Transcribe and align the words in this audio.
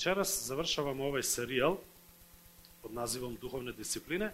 Večeras 0.00 0.42
završavamo 0.46 1.04
ovaj 1.04 1.22
serijal 1.22 1.76
pod 2.82 2.92
nazivom 2.92 3.36
Duhovne 3.40 3.72
discipline 3.72 4.32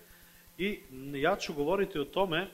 i 0.58 0.80
ja 1.14 1.36
ću 1.36 1.54
govoriti 1.54 1.98
o 1.98 2.04
tome 2.04 2.48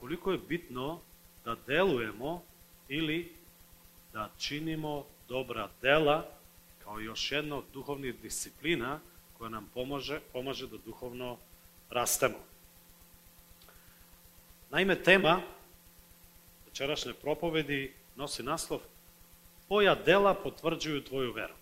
koliko 0.00 0.32
je 0.32 0.38
bitno 0.38 1.00
da 1.44 1.56
delujemo 1.66 2.42
ili 2.88 3.32
da 4.12 4.30
činimo 4.38 5.04
dobra 5.28 5.68
dela 5.82 6.28
kao 6.84 7.00
još 7.00 7.32
jedna 7.32 7.56
od 7.56 7.64
duhovnih 7.72 8.14
disciplina 8.22 9.00
koja 9.38 9.50
nam 9.50 9.70
pomaže, 9.74 10.20
pomaže 10.32 10.66
da 10.66 10.76
duhovno 10.84 11.36
rastemo. 11.90 12.38
Naime, 14.70 15.02
tema 15.02 15.42
večerašnje 16.66 17.12
propovedi 17.12 17.92
nosi 18.14 18.42
naslov 18.42 18.80
Tvoja 19.66 19.94
dela 19.94 20.34
potvrđuju 20.34 21.04
tvoju 21.04 21.32
veru. 21.32 21.54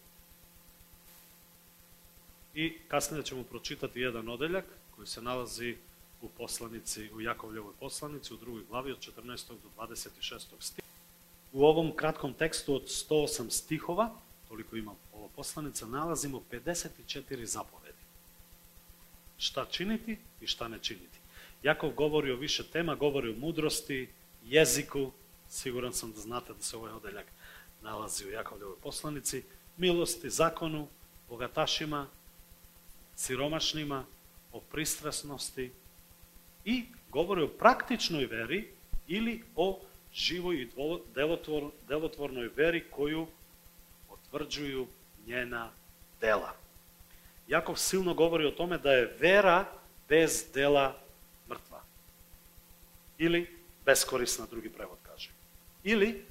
I 2.55 2.79
kasnije 2.89 3.25
ćemo 3.25 3.43
pročitati 3.43 4.01
jedan 4.01 4.29
odeljak 4.29 4.65
koji 4.97 5.07
se 5.07 5.23
nalazi 5.23 5.77
u 6.23 6.29
poslanici, 6.29 7.11
u 7.13 7.21
Jakovljevoj 7.21 7.73
poslanici 7.81 8.35
u 8.35 8.37
drugoj 8.37 8.63
glavi 8.69 8.93
od 8.93 8.99
14. 8.99 9.49
do 9.49 9.85
26. 9.87 10.41
stiha. 10.61 10.89
U 11.53 11.65
ovom 11.65 11.93
kratkom 11.97 12.33
tekstu 12.33 12.75
od 12.75 12.83
108 12.83 13.51
stihova, 13.51 14.11
toliko 14.49 14.77
ima 14.77 14.95
ova 15.13 15.29
poslanica, 15.37 15.87
nalazimo 15.87 16.43
54 16.51 17.45
zapovedi. 17.45 17.99
Šta 19.39 19.67
činiti 19.71 20.19
i 20.41 20.47
šta 20.47 20.69
ne 20.69 20.79
činiti. 20.79 21.19
Jakov 21.63 21.91
govori 21.91 22.33
o 22.33 22.37
više 22.37 22.65
tema, 22.65 22.95
govori 22.95 23.31
o 23.31 23.39
mudrosti, 23.39 24.09
jeziku, 24.45 25.11
siguran 25.51 25.93
sam 25.93 26.13
da 26.13 26.21
znate 26.21 26.53
da 26.53 26.63
se 26.63 26.77
ovaj 26.77 26.93
odeljak 26.93 27.27
nalazi 27.85 28.27
u 28.27 28.31
Jakovljevoj 28.31 28.77
poslanici, 28.83 29.43
milosti, 29.77 30.31
zakonu, 30.31 30.89
bogatašima, 31.29 32.07
siromašnima, 33.17 34.05
o 34.53 34.61
pristrasnosti 34.61 35.73
i 36.65 36.85
govori 37.11 37.43
o 37.43 37.49
praktičnoj 37.49 38.27
veri 38.27 38.69
ili 39.07 39.43
o 39.57 39.81
živoj 40.15 40.57
i 40.57 40.69
delotvor, 41.15 41.71
delotvornoj 41.89 42.51
veri 42.57 42.85
koju 42.91 43.27
potvrđuju 44.09 44.87
njena 45.27 45.71
dela. 46.21 46.55
Jakov 47.49 47.77
silno 47.77 48.15
govori 48.15 48.47
o 48.47 48.51
tome 48.51 48.79
da 48.79 48.93
je 48.93 49.17
vera 49.21 49.65
bez 50.09 50.45
dela 50.55 50.97
mrtva. 51.49 51.83
Ili 53.19 53.59
beskorisna, 53.85 54.47
drugi 54.51 54.69
prevod 54.69 54.99
kaže. 55.03 55.31
Ili 55.85 56.25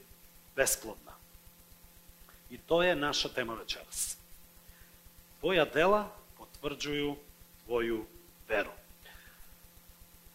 besplodna. 0.55 1.02
I 2.53 2.57
to 2.57 2.83
je 2.83 2.95
naša 2.95 3.29
tema 3.29 3.53
večeras. 3.53 4.17
Tvoja 5.39 5.65
dela 5.65 6.09
potvrđuju 6.37 7.15
tvoju 7.65 8.05
veru. 8.49 8.69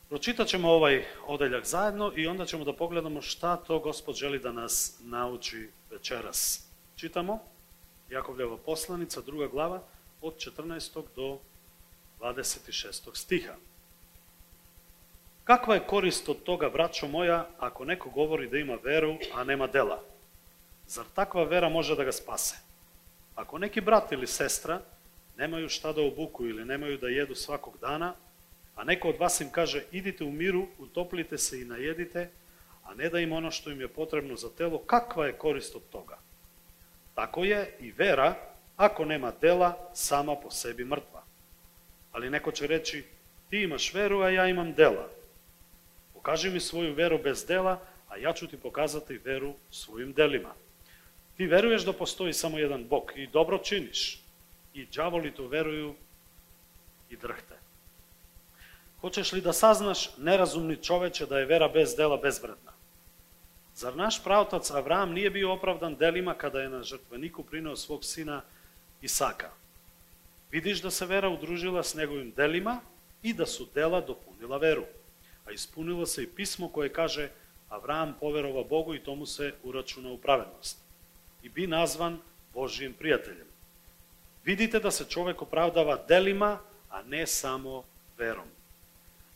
Pročitat 0.09 0.49
ćemo 0.49 0.71
ovaj 0.71 1.05
odeljak 1.27 1.67
zajedno 1.67 2.13
i 2.17 2.27
onda 2.27 2.47
ćemo 2.47 2.65
da 2.65 2.73
pogledamo 2.73 3.23
šta 3.23 3.57
to 3.57 3.79
Gospod 3.79 4.15
želi 4.15 4.39
da 4.39 4.53
nas 4.53 4.99
nauči 5.01 5.69
večeras. 5.91 6.67
Čitamo 6.97 7.39
Jakovljeva 8.11 8.57
poslanica, 8.57 9.21
druga 9.21 9.47
glava, 9.47 9.83
od 10.21 10.35
14. 10.37 11.03
do 11.17 11.39
26. 12.21 13.15
stiha. 13.15 13.55
Kakva 15.45 15.75
je 15.75 15.87
korist 15.87 16.29
od 16.29 16.43
toga, 16.43 16.71
braćo 16.71 17.09
moja, 17.09 17.49
ako 17.59 17.85
neko 17.85 18.11
govori 18.11 18.49
da 18.49 18.59
ima 18.59 18.79
veru, 18.85 19.19
a 19.35 19.45
nema 19.45 19.67
dela? 19.67 20.03
Zar 20.89 21.05
takva 21.15 21.45
vera 21.45 21.69
može 21.69 21.97
da 21.97 22.05
ga 22.05 22.13
spase? 22.13 22.57
Ako 23.35 23.59
neki 23.59 23.81
brat 23.81 24.13
ili 24.13 24.27
sestra 24.27 24.81
nemaju 25.37 25.69
šta 25.69 25.93
da 25.93 26.03
obuku 26.03 26.47
ili 26.47 26.65
nemaju 26.65 26.99
da 26.99 27.09
jedu 27.09 27.35
svakog 27.35 27.79
dana, 27.81 28.15
a 28.75 28.85
neko 28.85 29.09
od 29.09 29.17
vas 29.19 29.41
im 29.41 29.51
kaže 29.51 29.85
idite 29.93 30.25
u 30.25 30.31
miru, 30.31 30.67
utoplite 30.79 31.39
se 31.39 31.61
i 31.61 31.65
najedite, 31.65 32.31
a 32.85 32.95
ne 32.95 33.09
da 33.09 33.21
im 33.21 33.33
ono 33.33 33.51
što 33.51 33.71
im 33.71 33.81
je 33.81 33.89
potrebno 33.89 34.37
za 34.37 34.49
telo, 34.59 34.79
kakva 34.79 35.27
je 35.27 35.33
korist 35.33 35.77
od 35.77 35.83
toga? 35.93 36.19
Tako 37.15 37.45
je 37.45 37.77
i 37.81 37.91
vera, 37.91 38.35
ako 38.77 39.05
nema 39.05 39.33
dela, 39.41 39.91
sama 39.95 40.37
po 40.37 40.51
sebi 40.51 40.85
mrtva. 40.85 41.23
Ali 42.13 42.31
neko 42.31 42.53
će 42.53 42.67
reći, 42.67 43.05
ti 43.51 43.63
imaš 43.63 43.95
veru, 43.95 44.21
a 44.21 44.31
ja 44.31 44.49
imam 44.49 44.73
dela. 44.73 45.09
Pokaži 46.15 46.51
mi 46.51 46.61
svoju 46.61 46.95
veru 46.95 47.19
bez 47.19 47.47
dela, 47.47 47.81
a 48.09 48.17
ja 48.17 48.33
ću 48.33 48.47
ti 48.47 48.57
pokazati 48.57 49.19
veru 49.25 49.55
svojim 49.71 50.13
delima. 50.13 50.55
Ti 51.39 51.47
veruješ 51.47 51.85
da 51.85 51.93
postoji 51.93 52.33
samo 52.33 52.59
jedan 52.59 52.85
Bog 52.85 53.13
i 53.15 53.27
dobro 53.27 53.59
činiš. 53.59 54.21
I 54.75 54.87
đavoli 54.87 55.31
to 55.35 55.47
veruju 55.47 55.95
i 57.11 57.17
drhte. 57.17 57.55
Hoćeš 59.01 59.33
li 59.33 59.41
da 59.41 59.53
saznaš, 59.53 60.11
nerazumni 60.17 60.77
čoveče, 60.77 61.27
da 61.27 61.39
je 61.39 61.47
vera 61.47 61.69
bez 61.69 61.95
dela 61.97 62.17
bezvredna? 62.17 62.73
Zar 63.75 63.97
naš 63.97 64.25
pravtac 64.25 64.71
Avram 64.71 65.13
nije 65.13 65.31
bio 65.31 65.53
opravdan 65.53 65.95
delima 65.97 66.35
kada 66.35 66.61
je 66.61 66.69
na 66.69 66.83
žrtveniku 66.83 67.45
prineo 67.45 67.77
svog 67.77 68.05
sina 68.05 68.43
Isaka? 69.03 69.51
Vidiš 70.51 70.83
da 70.83 70.91
se 70.91 71.07
vera 71.07 71.29
udružila 71.29 71.83
s 71.83 71.95
njegovim 71.95 72.33
delima 72.37 72.81
i 73.23 73.35
da 73.35 73.47
su 73.47 73.69
dela 73.75 74.01
dopunila 74.01 74.59
veru. 74.59 74.85
A 75.47 75.53
ispunilo 75.53 76.07
se 76.07 76.23
i 76.23 76.27
pismo 76.35 76.69
koje 76.69 76.93
kaže 76.93 77.31
Avram 77.69 78.17
poverova 78.21 78.65
Bogu 78.65 78.95
i 78.95 79.05
tomu 79.05 79.27
se 79.27 79.53
uračuna 79.63 80.11
u 80.11 80.19
pravednost 80.19 80.88
i 81.43 81.49
bi 81.49 81.67
nazvan 81.67 82.19
Božijim 82.55 82.93
prijateljem. 82.93 83.47
Vidite 84.45 84.81
da 84.81 84.91
se 84.91 85.05
čovek 85.05 85.43
opravdava 85.43 85.99
delima, 86.09 86.59
a 86.91 87.03
ne 87.03 87.27
samo 87.27 87.83
verom. 88.19 88.49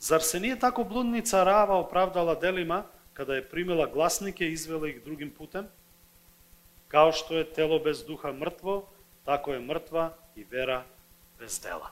Zar 0.01 0.23
se 0.23 0.41
nije 0.41 0.59
tako 0.59 0.85
bludnica 0.85 1.45
Rava 1.45 1.77
opravdala 1.77 2.35
delima 2.35 2.85
kada 3.13 3.35
je 3.35 3.49
primila 3.49 3.87
glasnike 3.87 4.47
i 4.47 4.53
izvela 4.53 4.89
ih 4.89 5.03
drugim 5.05 5.31
putem? 5.31 5.67
Kao 6.89 7.13
što 7.13 7.37
je 7.37 7.53
telo 7.53 7.79
bez 7.79 8.05
duha 8.05 8.33
mrtvo, 8.33 8.89
tako 9.25 9.53
je 9.53 9.61
mrtva 9.61 10.13
i 10.37 10.45
vera 10.51 10.85
bez 11.39 11.61
dela. 11.61 11.91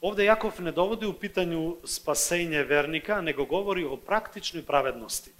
Ovde 0.00 0.24
Jakov 0.24 0.52
ne 0.58 0.72
dovodi 0.72 1.06
u 1.06 1.12
pitanju 1.12 1.76
spasenje 1.84 2.62
vernika, 2.62 3.20
nego 3.20 3.44
govori 3.44 3.84
o 3.84 3.96
praktičnoj 3.96 4.62
pravednosti 4.62 5.32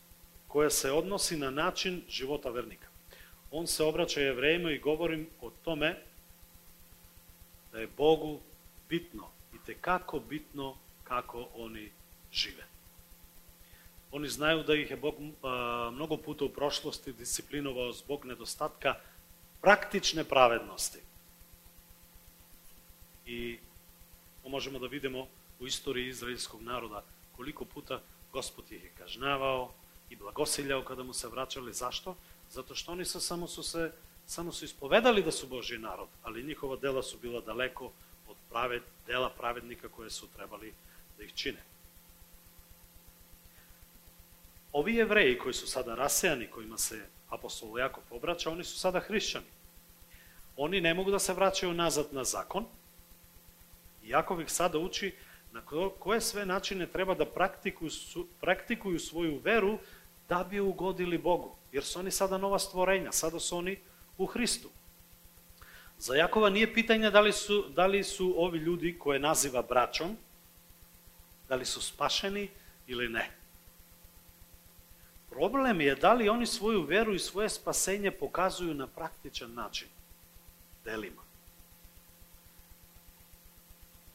koja 0.56 0.70
se 0.70 0.92
odnosi 0.92 1.36
na 1.36 1.50
način 1.50 2.02
života 2.08 2.50
vernika. 2.50 2.86
On 3.50 3.66
se 3.66 3.84
obraća 3.84 4.20
jevrejima 4.20 4.70
i 4.70 4.78
govori 4.78 5.26
o 5.40 5.50
tome 5.64 5.96
da 7.72 7.78
je 7.78 7.88
Bogu 7.96 8.40
bitno 8.88 9.28
i 9.54 9.56
te 9.66 9.74
kako 9.74 10.20
bitno 10.20 10.76
kako 11.04 11.48
oni 11.54 11.90
žive. 12.32 12.64
Oni 14.12 14.28
znaju 14.28 14.62
da 14.62 14.74
ih 14.74 14.90
je 14.90 14.96
Bog 14.96 15.14
a, 15.42 15.90
mnogo 15.92 16.16
puta 16.16 16.44
u 16.44 16.48
prošlosti 16.48 17.12
disciplinovao 17.12 17.92
zbog 17.92 18.24
nedostatka 18.24 18.94
praktične 19.60 20.24
pravednosti. 20.24 20.98
I 23.26 23.58
to 24.42 24.48
možemo 24.48 24.78
da 24.78 24.86
vidimo 24.86 25.26
u 25.60 25.66
istoriji 25.66 26.08
izraelskog 26.08 26.62
naroda 26.62 27.02
koliko 27.36 27.64
puta 27.64 28.00
Gospod 28.32 28.72
ih 28.72 28.84
je 28.84 28.90
kažnavao, 28.98 29.72
i 30.10 30.16
blagosiljao 30.16 30.84
kada 30.84 31.02
mu 31.02 31.12
se 31.12 31.28
vraćali. 31.28 31.72
Zašto? 31.72 32.16
Zato 32.50 32.74
što 32.74 32.92
oni 32.92 33.04
su, 33.04 33.20
samo 33.20 33.48
su 33.48 33.62
se 33.62 33.92
samo 34.26 34.52
su 34.52 34.64
ispovedali 34.64 35.22
da 35.22 35.32
su 35.32 35.46
Božji 35.46 35.78
narod, 35.78 36.08
ali 36.22 36.42
njihova 36.42 36.76
dela 36.76 37.02
su 37.02 37.18
bila 37.22 37.40
daleko 37.40 37.90
od 38.28 38.36
prave, 38.50 38.80
dela 39.06 39.30
pravednika 39.30 39.88
koje 39.88 40.10
su 40.10 40.26
trebali 40.36 40.72
da 41.18 41.24
ih 41.24 41.34
čine. 41.34 41.62
Ovi 44.72 44.94
jevreji 44.94 45.38
koji 45.38 45.54
su 45.54 45.66
sada 45.66 45.94
rasejani, 45.94 46.50
kojima 46.50 46.78
se 46.78 47.06
apostol 47.28 47.78
Jakov 47.78 48.04
obraća, 48.10 48.50
oni 48.50 48.64
su 48.64 48.78
sada 48.78 49.00
hrišćani. 49.00 49.46
Oni 50.56 50.80
ne 50.80 50.94
mogu 50.94 51.10
da 51.10 51.18
se 51.18 51.34
vraćaju 51.34 51.74
nazad 51.74 52.06
na 52.12 52.24
zakon. 52.24 52.64
Jakov 54.02 54.40
ih 54.40 54.50
sada 54.50 54.78
uči 54.78 55.14
na 55.52 55.62
koje 55.98 56.20
sve 56.20 56.46
načine 56.46 56.86
treba 56.86 57.14
da 57.14 57.24
praktikuju, 57.24 57.90
praktikuju 58.40 58.98
svoju 59.00 59.40
veru 59.44 59.78
da 60.28 60.46
bi 60.50 60.60
ugodili 60.60 61.18
Bogu. 61.18 61.56
Jer 61.72 61.84
su 61.84 61.98
oni 61.98 62.10
sada 62.10 62.38
nova 62.38 62.58
stvorenja, 62.58 63.12
sada 63.12 63.40
su 63.40 63.56
oni 63.56 63.78
u 64.18 64.26
Hristu. 64.26 64.68
Za 65.98 66.14
Jakova 66.14 66.50
nije 66.50 66.74
pitanje 66.74 67.10
da 67.10 67.20
li 67.20 67.32
su, 67.32 67.64
da 67.68 67.86
li 67.86 68.04
su 68.04 68.34
ovi 68.36 68.58
ljudi 68.58 68.98
koje 68.98 69.18
naziva 69.18 69.62
braćom, 69.62 70.16
da 71.48 71.54
li 71.54 71.64
su 71.64 71.82
spašeni 71.82 72.48
ili 72.86 73.08
ne. 73.08 73.30
Problem 75.30 75.80
je 75.80 75.94
da 75.94 76.12
li 76.12 76.28
oni 76.28 76.46
svoju 76.46 76.82
veru 76.82 77.14
i 77.14 77.18
svoje 77.18 77.48
spasenje 77.48 78.10
pokazuju 78.10 78.74
na 78.74 78.86
praktičan 78.86 79.54
način, 79.54 79.88
delima. 80.84 81.22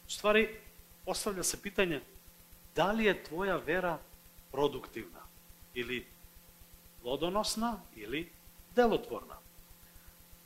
U 0.07 0.09
stvari, 0.09 0.59
postavlja 1.05 1.43
se 1.43 1.61
pitanje 1.61 2.01
da 2.75 2.91
li 2.91 3.05
je 3.05 3.23
tvoja 3.23 3.57
vera 3.57 3.97
produktivna 4.51 5.20
или 5.75 6.05
плодоносна 7.01 7.79
или 7.95 8.29
делотворна. 8.75 9.37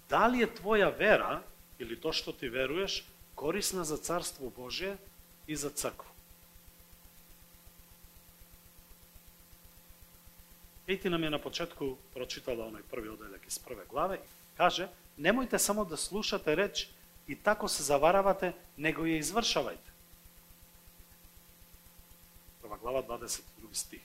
Дали 0.10 0.44
е 0.44 0.48
твоја 0.48 0.92
вера 0.98 1.42
или 1.80 1.98
тоа 1.98 2.13
што 2.13 2.33
ти 2.33 2.50
веруеш 2.50 3.04
корисна 3.36 3.86
за 3.86 3.98
Царство 3.98 4.50
Божие 4.50 4.98
и 5.48 5.56
за 5.56 5.69
црква? 5.69 6.10
Ети 10.88 11.10
нам 11.10 11.24
е 11.24 11.30
на 11.30 11.42
почетку 11.42 11.98
прочитала 12.13 12.69
оној 12.69 12.86
први 12.86 13.10
оделек 13.10 13.42
из 13.48 13.57
прве 13.60 13.86
главе 13.89 14.22
и 14.22 14.57
каже 14.57 14.88
немојте 15.18 15.57
само 15.57 15.86
да 15.86 15.98
слушате 15.98 16.56
реч 16.57 16.89
и 17.27 17.36
тако 17.36 17.68
се 17.68 17.83
заваравате, 17.83 18.54
него 18.77 19.01
ја 19.01 19.18
извршавајте. 19.18 19.92
Прва 22.62 22.77
глава 22.77 23.01
22 23.01 23.74
стих. 23.74 24.01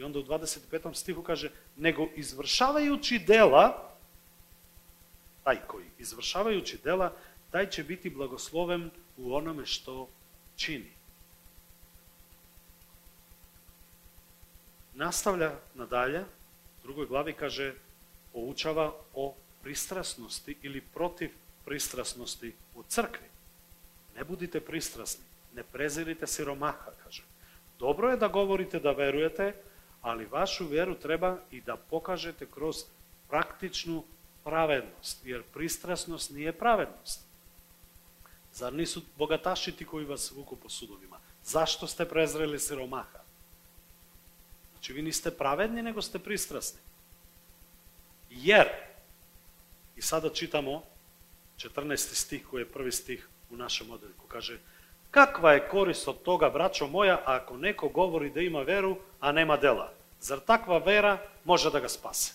I 0.00 0.02
onda 0.02 0.18
u 0.18 0.22
25. 0.22 0.94
stihu 0.94 1.22
kaže, 1.22 1.50
nego 1.76 2.08
izvršavajući 2.16 3.18
dela, 3.18 3.90
taj 5.44 5.56
koji 5.66 5.86
izvršavajući 5.98 6.78
dela, 6.84 7.12
taj 7.50 7.70
će 7.70 7.84
biti 7.84 8.10
blagosloven 8.10 8.90
u 9.16 9.34
onome 9.34 9.66
što 9.66 10.08
čini. 10.56 10.90
Nastavlja 14.94 15.52
nadalje, 15.74 16.20
u 16.20 16.82
drugoj 16.82 17.06
glavi 17.06 17.32
kaže, 17.32 17.74
poučava 18.32 18.92
o 19.14 19.34
pristrasnosti 19.62 20.56
ili 20.62 20.80
protiv 20.80 21.30
pristrasnosti 21.64 22.54
u 22.74 22.82
crkvi. 22.82 23.28
Ne 24.16 24.24
budite 24.24 24.60
pristrasni, 24.60 25.24
ne 25.54 25.62
prezirite 25.62 26.26
siromaha, 26.26 26.90
kaže. 27.04 27.22
Dobro 27.78 28.10
je 28.10 28.16
da 28.16 28.28
govorite 28.28 28.80
da 28.80 28.92
verujete, 28.92 29.54
ali 30.02 30.26
vašu 30.26 30.66
vjeru 30.66 30.94
treba 30.94 31.38
i 31.50 31.60
da 31.60 31.76
pokažete 31.76 32.46
kroz 32.46 32.76
praktičnu 33.28 34.04
pravednost, 34.44 35.26
jer 35.26 35.42
pristrasnost 35.42 36.30
nije 36.30 36.52
pravednost. 36.52 37.20
Zar 38.54 38.72
nisu 38.72 39.02
bogataši 39.18 39.72
ti 39.72 39.84
koji 39.84 40.04
vas 40.04 40.30
vuku 40.30 40.56
po 40.56 40.68
sudovima? 40.68 41.18
Zašto 41.44 41.86
ste 41.86 42.08
prezreli 42.08 42.58
siromaha? 42.58 43.18
Znači, 44.72 44.92
vi 44.92 45.02
niste 45.02 45.30
pravedni, 45.30 45.82
nego 45.82 46.02
ste 46.02 46.18
pristrasni. 46.18 46.80
Jer, 48.30 48.68
i 49.96 50.02
sada 50.02 50.30
čitamo 50.30 50.82
14. 51.58 52.14
stih 52.14 52.46
koji 52.46 52.62
je 52.62 52.72
prvi 52.72 52.92
stih 52.92 53.28
u 53.50 53.56
našem 53.56 53.90
odeljku, 53.90 54.26
kaže 54.26 54.58
Каква 55.10 55.54
е 55.54 55.68
корист 55.68 56.08
од 56.08 56.22
тога, 56.22 56.50
брачо 56.50 56.86
моја, 56.86 57.18
ако 57.26 57.56
некој 57.58 57.90
говори 57.92 58.30
да 58.30 58.42
има 58.42 58.62
веру, 58.62 58.98
а 59.20 59.32
нема 59.32 59.58
дела? 59.58 59.90
Зар 60.20 60.38
таква 60.38 60.78
вера 60.78 61.18
може 61.44 61.70
да 61.70 61.80
га 61.80 61.88
спасе? 61.88 62.34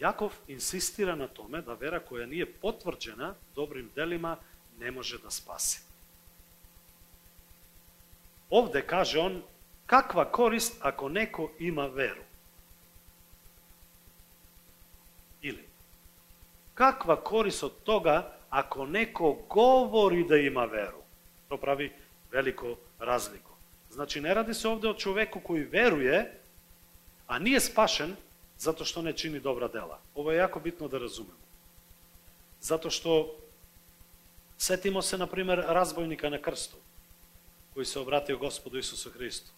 Јаков 0.00 0.32
инсистира 0.48 1.14
на 1.16 1.28
томе 1.28 1.60
да 1.62 1.74
вера 1.74 2.00
која 2.00 2.26
ни 2.26 2.40
е 2.40 2.48
потврджена 2.48 3.34
добрим 3.54 3.90
делима 3.94 4.36
не 4.80 4.90
може 4.90 5.18
да 5.18 5.30
спаси. 5.30 5.82
Овде 8.50 8.82
каже 8.82 9.18
он, 9.18 9.42
каква 9.86 10.30
корист 10.30 10.80
ако 10.80 11.08
неко 11.08 11.50
има 11.58 11.88
веру? 11.88 12.24
Или, 15.42 15.64
каква 16.74 17.22
корист 17.22 17.62
од 17.62 17.84
тога 17.84 18.39
ako 18.50 18.86
neko 18.86 19.36
govori 19.48 20.24
da 20.28 20.36
ima 20.36 20.64
veru? 20.64 21.02
To 21.48 21.56
pravi 21.56 21.92
veliko 22.32 22.76
razliku. 22.98 23.50
Znači, 23.90 24.20
ne 24.20 24.34
radi 24.34 24.54
se 24.54 24.68
ovde 24.68 24.88
o 24.88 24.94
čoveku 24.94 25.40
koji 25.40 25.64
veruje, 25.64 26.40
a 27.26 27.38
nije 27.38 27.60
spašen 27.60 28.16
zato 28.58 28.84
što 28.84 29.02
ne 29.02 29.12
čini 29.12 29.40
dobra 29.40 29.68
dela. 29.68 30.00
Ovo 30.14 30.32
je 30.32 30.38
jako 30.38 30.60
bitno 30.60 30.88
da 30.88 30.98
razumemo. 30.98 31.40
Zato 32.60 32.90
što 32.90 33.36
setimo 34.58 35.02
se, 35.02 35.18
na 35.18 35.26
primer, 35.26 35.58
razbojnika 35.58 36.30
na 36.30 36.38
krstu, 36.38 36.76
koji 37.74 37.86
se 37.86 38.00
obratio 38.00 38.38
gospodu 38.38 38.78
Isusu 38.78 39.10
Hristu. 39.10 39.50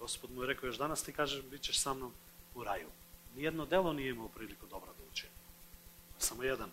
Gospod 0.00 0.30
mu 0.30 0.42
je 0.42 0.46
rekao, 0.46 0.66
još 0.66 0.78
danas 0.78 1.02
ti 1.02 1.12
kažeš, 1.12 1.42
bit 1.42 1.62
ćeš 1.62 1.78
sa 1.78 1.94
mnom 1.94 2.12
u 2.54 2.64
raju. 2.64 2.88
Nijedno 3.36 3.66
delo 3.66 3.92
nije 3.92 4.10
imao 4.10 4.28
priliku 4.28 4.66
dobro 4.66 4.92
da 4.98 5.04
učini. 5.12 5.32
Samo 6.18 6.42
jedan. 6.42 6.70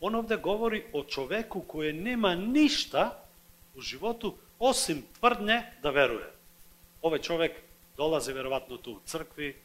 On 0.00 0.14
ovde 0.14 0.36
govori 0.36 0.84
o 0.92 1.04
čoveku 1.04 1.60
koji 1.60 1.92
nema 1.92 2.34
ništa 2.34 3.22
u 3.74 3.80
životu 3.80 4.34
osim 4.58 5.02
tvrdnje 5.18 5.62
da 5.82 5.90
veruje. 5.90 6.32
Ovaj 7.02 7.18
čovek 7.18 7.52
dolazi 7.96 8.32
verovatno 8.32 8.76
tu 8.76 8.92
u 8.92 9.00
crkvi, 9.06 9.56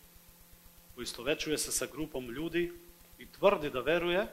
uistovećuje 0.97 1.57
se 1.57 1.71
sa 1.71 1.85
grupom 1.85 2.29
ljudi 2.29 2.71
i 3.19 3.25
tvrdi 3.25 3.69
da 3.69 3.79
veruje, 3.79 4.27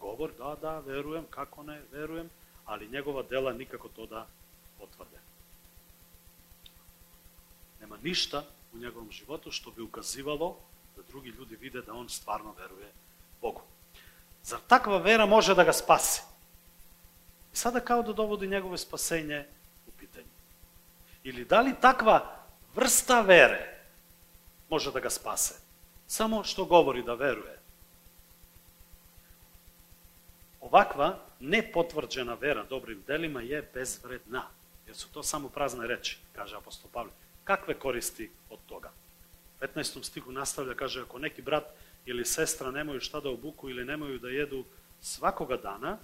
govor, 0.00 0.30
da, 0.38 0.56
da, 0.60 0.78
verujem, 0.78 1.24
kako 1.30 1.62
ne, 1.62 1.82
verujem, 1.92 2.30
ali 2.64 2.88
njegova 2.88 3.22
dela 3.22 3.52
nikako 3.52 3.88
to 3.88 4.06
da 4.06 4.26
potvrde. 4.78 5.18
Nema 7.80 7.96
ništa 8.02 8.44
u 8.72 8.78
njegovom 8.78 9.10
životu 9.10 9.50
što 9.50 9.70
bi 9.70 9.82
ukazivalo 9.82 10.56
da 10.96 11.02
drugi 11.08 11.28
ljudi 11.28 11.56
vide 11.56 11.82
da 11.82 11.94
on 11.94 12.08
stvarno 12.08 12.54
veruje 12.58 12.92
Bogu. 13.40 13.60
Zar 14.44 14.60
takva 14.66 14.98
vera 14.98 15.26
može 15.26 15.54
da 15.54 15.64
ga 15.64 15.72
spasi? 15.72 16.22
I 17.52 17.56
sada 17.56 17.80
kao 17.80 18.02
da 18.02 18.12
dovodi 18.12 18.46
njegove 18.46 18.78
spasenje 18.78 19.44
u 19.86 19.90
pitanje. 19.98 20.26
Ili 21.24 21.44
da 21.44 21.60
li 21.60 21.74
takva 21.80 22.36
vrsta 22.74 23.20
vere 23.20 23.80
može 24.70 24.92
da 24.92 25.00
ga 25.00 25.10
spase? 25.10 25.54
Samo 26.06 26.44
što 26.44 26.64
govori 26.64 27.02
da 27.02 27.14
veruje. 27.14 27.58
Ovakva 30.60 31.18
nepotvrđena 31.40 32.34
vera 32.34 32.64
dobrim 32.64 33.02
delima 33.06 33.40
je 33.40 33.70
bezvredna, 33.74 34.42
jer 34.86 34.96
su 34.96 35.08
to 35.12 35.22
samo 35.22 35.48
prazne 35.48 35.86
reči, 35.86 36.18
kaže 36.32 36.56
apostol 36.56 36.90
Pavle. 36.92 37.12
Kakve 37.44 37.74
koristi 37.74 38.30
od 38.50 38.58
toga? 38.66 38.90
U 39.60 39.64
15. 39.64 40.04
stihu 40.04 40.32
nastavlja, 40.32 40.74
kaže, 40.74 41.02
ako 41.02 41.18
neki 41.18 41.42
brat 41.42 41.64
ili 42.06 42.24
sestra 42.24 42.70
nemaju 42.70 43.00
šta 43.00 43.20
da 43.20 43.30
obuku 43.30 43.70
ili 43.70 43.84
nemaju 43.84 44.18
da 44.18 44.28
jedu 44.28 44.64
svakoga 45.00 45.56
dana, 45.56 45.98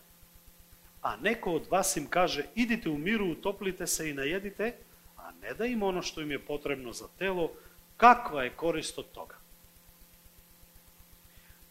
a 1.02 1.17
neko 1.17 1.52
od 1.52 1.67
vas 1.70 1.97
im 1.97 2.06
kaže, 2.06 2.44
idite 2.55 2.88
u 2.88 2.99
miru, 2.99 3.31
utoplite 3.31 3.87
se 3.87 4.11
i 4.11 4.14
najedite, 4.14 4.75
a 5.17 5.31
ne 5.43 5.55
da 5.55 5.64
im 5.67 5.82
ono 5.82 6.02
što 6.02 6.20
im 6.20 6.31
je 6.31 6.38
potrebno 6.38 6.93
za 6.93 7.08
telo, 7.19 7.52
kakva 7.97 8.43
je 8.44 8.50
korist 8.50 8.99
od 8.99 9.12
toga? 9.12 9.35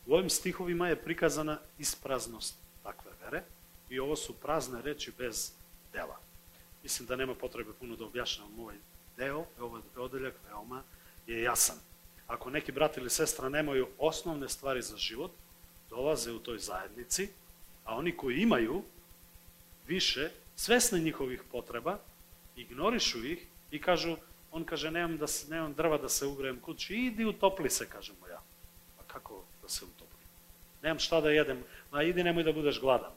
U 0.06 0.14
ovim 0.14 0.30
stihovima 0.30 0.88
je 0.88 0.96
prikazana 0.96 1.60
ispraznost 1.78 2.56
takve 2.84 3.12
vere 3.24 3.44
i 3.90 4.00
ovo 4.00 4.16
su 4.16 4.34
prazne 4.34 4.82
reči 4.82 5.12
bez 5.18 5.52
dela. 5.94 6.20
Mislim 6.84 7.08
da 7.08 7.16
nema 7.16 7.36
potrebe 7.36 7.72
puno 7.80 7.96
da 7.96 8.06
objašnjavam 8.06 8.60
ovaj 8.60 8.76
deo, 9.18 9.46
ovaj 9.60 9.82
odeljak 9.96 10.34
veoma 10.48 10.84
je 11.28 11.42
jasan. 11.42 11.76
Ako 12.30 12.50
neki 12.50 12.72
brat 12.72 12.98
ili 12.98 13.10
sestra 13.10 13.50
nemaju 13.50 13.88
osnovne 13.98 14.50
stvari 14.50 14.82
za 14.82 14.98
život, 14.98 15.32
dolaze 15.90 16.32
u 16.32 16.40
toj 16.40 16.60
zajednici, 16.60 17.30
a 17.86 17.96
oni 17.96 18.18
koji 18.18 18.38
imaju 18.38 18.84
više, 19.88 20.30
svesni 20.56 21.00
njihovih 21.00 21.42
potreba, 21.52 21.98
ignorišu 22.56 23.26
ih 23.26 23.46
i 23.72 23.82
kažu, 23.82 24.16
on 24.52 24.64
kaže, 24.66 24.92
nemam, 24.92 25.18
da, 25.18 25.26
nemam 25.50 25.74
drva 25.74 25.98
da 25.98 26.10
se 26.10 26.26
ugrejem 26.26 26.60
kući, 26.60 26.96
idi 26.96 27.26
utopli 27.26 27.70
se, 27.70 27.90
kažemo 27.90 28.28
ja. 28.28 28.42
A 29.00 29.02
kako 29.08 29.44
da 29.62 29.70
se 29.70 29.86
utopli? 29.86 30.20
Nemam 30.84 31.00
šta 31.00 31.22
da 31.22 31.30
jedem, 31.30 31.64
ma 31.92 32.04
idi 32.04 32.24
nemoj 32.24 32.44
da 32.44 32.54
budeš 32.54 32.80
gladan. 32.80 33.12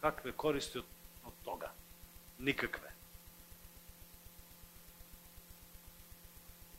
Kakve 0.00 0.32
koristi 0.32 0.78
od, 0.78 0.84
od 1.24 1.32
toga? 1.44 1.72
Nikakve. 2.38 2.87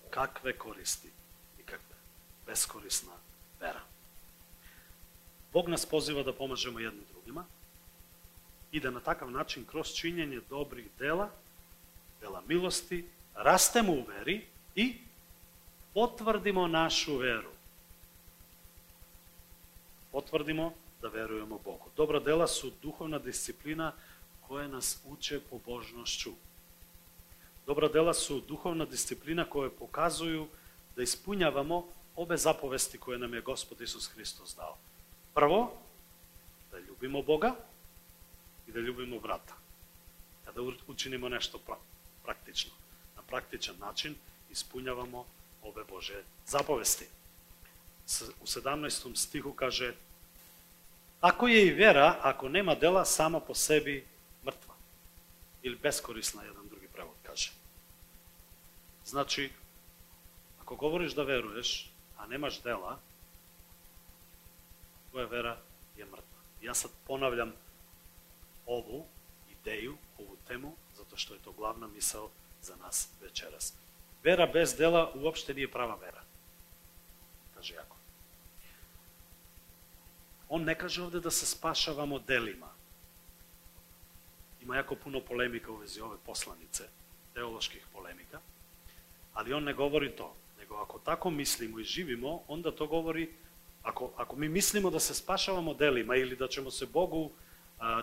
Kakve 0.10 0.58
koristi? 0.58 1.10
Nikakve. 1.58 1.96
Beskorisna 2.46 3.14
vera. 3.60 3.82
Bog 5.54 5.70
nas 5.70 5.86
poziva 5.86 6.24
da 6.24 6.34
pomažemo 6.34 6.80
jednim 6.80 7.06
drugima 7.12 7.46
i 8.72 8.80
da 8.80 8.90
na 8.90 9.00
takav 9.00 9.32
način 9.32 9.66
kroz 9.66 9.88
činjenje 9.88 10.42
dobrih 10.50 10.86
dela, 11.00 11.30
dela 12.22 12.44
milosti, 12.48 13.06
rastemo 13.36 13.94
u 13.94 14.06
veri 14.08 14.46
i 14.76 14.98
potvrdimo 15.94 16.68
našu 16.68 17.18
veru. 17.18 17.52
Potvrdimo 20.12 20.74
da 21.02 21.08
verujemo 21.08 21.60
Bogu. 21.64 21.90
Dobra 21.98 22.20
dela 22.20 22.48
su 22.48 22.72
duhovna 22.82 23.20
disciplina 23.20 23.94
koja 24.48 24.68
nas 24.68 24.98
uče 25.06 25.40
pobožnošću. 25.40 26.32
Dobra 27.70 27.88
dela 27.88 28.14
su 28.14 28.42
duhovna 28.42 28.86
disciplina 28.86 29.46
koja 29.46 29.70
pokazuju 29.70 30.48
da 30.96 31.04
ispunjavamo 31.04 31.88
obe 32.16 32.38
zapovesti 32.38 32.98
koje 32.98 33.18
nam 33.20 33.34
je 33.34 33.42
Gospod 33.42 33.82
Isus 33.82 34.08
Hristos 34.08 34.56
dao. 34.56 34.78
Prvo, 35.34 35.74
da 36.72 36.80
ljubimo 36.80 37.22
Boga 37.22 37.56
i 38.68 38.72
da 38.72 38.80
ljubimo 38.80 39.20
brata. 39.20 39.54
Kada 40.46 40.62
učinimo 40.88 41.30
nešto 41.30 41.60
praktično, 42.24 42.72
na 43.16 43.22
praktičan 43.22 43.76
način 43.80 44.16
ispunjavamo 44.52 45.26
ove 45.62 45.84
Bože 45.84 46.24
zapovesti. 46.48 47.06
U 48.42 48.46
17. 48.46 49.16
stihu 49.16 49.54
kaže 49.54 49.94
Ako 51.22 51.48
je 51.48 51.68
i 51.68 51.74
vera, 51.74 52.16
ako 52.22 52.50
nema 52.50 52.76
dela, 52.76 53.06
sama 53.06 53.40
po 53.40 53.56
sebi 53.56 54.06
mrtva. 54.46 54.74
Ili 55.62 55.76
beskorisna, 55.76 56.44
jedan. 56.44 56.69
Значи, 59.10 59.52
ако 60.62 60.76
говориш 60.76 61.14
да 61.14 61.26
веруеш, 61.26 61.92
а 62.18 62.28
немаш 62.28 62.60
дела, 62.62 63.00
твоја 65.10 65.26
вера 65.32 65.54
е 65.98 66.06
мртва. 66.06 66.44
Јас 66.62 66.86
сад 66.86 66.94
понавлям 67.08 67.56
ову 68.70 69.00
идеју, 69.50 69.96
ову 70.22 70.38
тему, 70.46 70.76
затоа 70.94 71.18
што 71.18 71.34
е 71.34 71.42
тоа 71.42 71.58
главна 71.58 71.90
мисел 71.90 72.30
за 72.62 72.76
нас 72.84 73.10
вечерас. 73.18 73.74
Вера 74.22 74.46
без 74.46 74.76
дела 74.78 75.10
уопште 75.18 75.58
не 75.58 75.66
е 75.66 75.72
права 75.72 75.98
вера. 75.98 76.22
Каже 77.58 77.82
јако. 77.82 77.98
Он 80.54 80.70
не 80.70 80.78
каже 80.78 81.02
овде 81.02 81.20
да 81.20 81.32
се 81.32 81.50
спашавамо 81.50 82.20
делима. 82.20 82.70
Има 84.62 84.78
јако 84.78 85.02
пуно 85.02 85.26
полемика 85.26 85.72
увези 85.74 85.98
вези 85.98 86.06
ове 86.06 86.22
посланице, 86.22 86.86
теолошких 87.34 87.90
полемика. 87.90 88.38
Ali 89.40 89.54
on 89.54 89.64
ne 89.64 89.74
govori 89.74 90.12
to, 90.12 90.36
nego 90.60 90.76
ako 90.76 91.00
tako 91.00 91.30
mislimo 91.30 91.80
i 91.80 91.84
živimo, 91.84 92.42
onda 92.48 92.72
to 92.72 92.88
govori, 92.88 93.30
ako, 93.84 94.12
ako 94.18 94.36
mi 94.36 94.50
mislimo 94.50 94.90
da 94.90 95.00
se 95.00 95.14
spašavamo 95.14 95.74
delima 95.74 96.16
ili 96.16 96.36
da 96.36 96.48
ćemo 96.48 96.72
se 96.72 96.86
Bogu, 96.86 97.32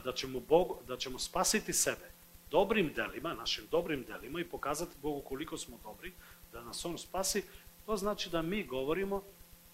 da 0.05 0.13
ćemo, 0.13 0.41
Bog, 0.41 0.77
da 0.89 0.97
ćemo 0.97 1.19
spasiti 1.19 1.73
sebe, 1.73 2.11
dobrim 2.51 2.93
delima, 2.95 3.35
našim 3.35 3.65
dobrim 3.71 4.05
delima 4.09 4.41
i 4.41 4.45
pokazati 4.45 4.97
Bogu 5.03 5.21
koliko 5.21 5.59
smo 5.59 5.79
dobri, 5.83 6.13
da 6.53 6.65
nas 6.65 6.85
On 6.85 6.99
spasi, 6.99 7.43
to 7.87 7.97
znači 7.97 8.31
da 8.31 8.43
mi 8.43 8.65
govorimo 8.65 9.23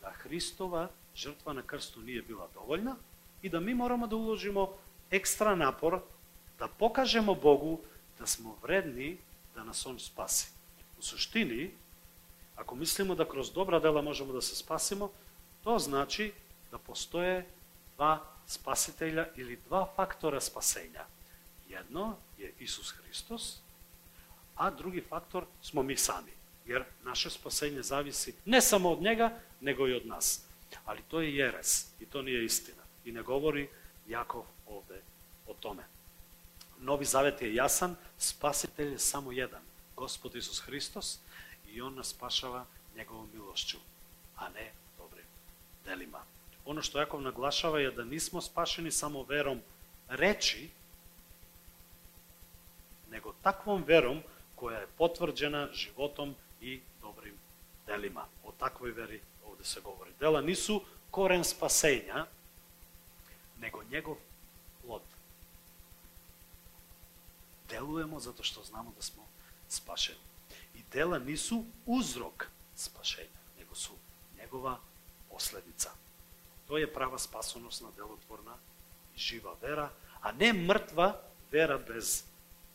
da 0.01 0.11
Hristova 0.11 0.89
žrtva 1.17 1.53
na 1.53 1.63
krstu 1.63 2.01
nije 2.01 2.23
bila 2.23 2.49
dovoljna 2.55 2.97
i 3.43 3.49
da 3.49 3.61
mi 3.61 3.75
moramo 3.75 4.07
da 4.07 4.17
uložimo 4.17 4.69
ekstra 5.11 5.55
napor 5.55 6.01
da 6.59 6.69
pokažemo 6.69 7.35
Bogu 7.35 7.79
da 8.19 8.27
smo 8.27 8.57
vredni 8.63 9.17
da 9.55 9.65
nas 9.65 9.87
On 9.87 9.99
spasi. 9.99 10.62
Suštini, 11.03 11.71
ako 12.57 12.75
mislimo 12.75 13.15
da 13.15 13.29
kroz 13.29 13.53
dobra 13.53 13.81
dela 13.81 14.03
možemo 14.03 14.33
da 14.33 14.41
se 14.41 14.57
spasimo, 14.57 15.11
to 15.65 15.79
znači 15.79 16.33
da 16.71 16.79
postoje 16.79 17.47
dva 17.97 18.25
spasitelja 18.47 19.27
ili 19.37 19.59
dva 19.67 19.93
faktora 19.97 20.41
spasenja. 20.41 21.05
Jedno 21.69 22.17
je 22.39 22.53
Isus 22.59 22.91
Hristos, 22.91 23.59
a 24.55 24.71
drugi 24.71 25.05
faktor 25.09 25.45
smo 25.63 25.83
mi 25.83 25.97
sami. 25.97 26.33
Jer 26.67 26.85
naše 27.05 27.31
spasenje 27.31 27.83
zavisi 27.83 28.35
ne 28.45 28.61
samo 28.61 28.91
od 28.91 29.03
njega, 29.03 29.39
nego 29.61 29.89
i 29.89 29.95
od 29.95 30.07
nas. 30.07 30.41
Ali 30.85 31.03
to 31.09 31.21
je 31.21 31.37
jeres 31.37 31.87
i 32.01 32.07
to 32.07 32.23
nije 32.23 32.45
istina. 32.45 32.83
I 33.05 33.13
ne 33.13 33.23
govori 33.23 33.69
Jakov 34.07 34.45
ovde 34.67 35.03
o 35.47 35.55
tome. 35.55 35.83
Novi 36.79 37.05
Zavet 37.05 37.43
je 37.43 37.55
jasan, 37.55 37.97
spasitelj 38.19 38.93
je 38.93 38.99
samo 38.99 39.33
jedan, 39.33 39.63
Gospod 40.03 40.35
Isus 40.35 40.61
Hristos, 40.61 41.19
i 41.67 41.83
On 41.83 41.95
nas 41.95 42.09
spašava 42.09 42.67
njegovom 42.97 43.29
milošću, 43.33 43.79
a 44.37 44.49
ne 44.49 44.73
dobrim 44.99 45.25
delima. 45.85 46.25
Ono 46.65 46.83
što 46.83 46.99
Jakov 46.99 47.23
naglašava 47.23 47.81
je 47.81 47.91
da 47.91 48.05
nismo 48.05 48.41
spašeni 48.41 48.91
samo 48.91 49.23
verom 49.23 49.61
reči, 50.09 50.71
nego 53.11 53.35
takvom 53.43 53.85
verom 53.87 54.23
koja 54.55 54.79
je 54.79 54.87
potvrđena 54.99 55.69
životom 55.73 56.35
i 56.61 56.81
dobrim 57.01 57.35
delima. 57.87 58.27
O 58.45 58.53
takvoj 58.59 58.91
veri 58.91 59.21
ovde 59.47 59.65
se 59.65 59.81
govori. 59.81 60.11
Dela 60.21 60.41
nisu 60.41 60.83
koren 61.11 61.45
spasenja, 61.45 62.27
nego 63.61 63.83
njegov 63.85 64.17
plod. 64.83 65.03
Delujemo 67.69 68.21
zato 68.21 68.43
što 68.43 68.65
znamo 68.65 68.93
da 68.97 69.03
smo 69.03 69.32
spašeni. 69.73 70.19
I 70.75 70.79
dela 70.93 71.19
nisu 71.19 71.65
uzrok 71.87 72.47
spašenja, 72.77 73.41
nego 73.59 73.75
su 73.75 73.93
njegova 74.39 74.79
posledica. 75.31 75.91
To 76.69 76.79
je 76.79 76.93
prava 76.93 77.19
spasonosna, 77.19 77.89
delotvorna 77.97 78.55
i 79.17 79.19
živa 79.19 79.55
vera, 79.63 79.91
a 80.21 80.33
ne 80.33 80.53
mrtva 80.53 81.21
vera 81.51 81.79
bez 81.79 82.23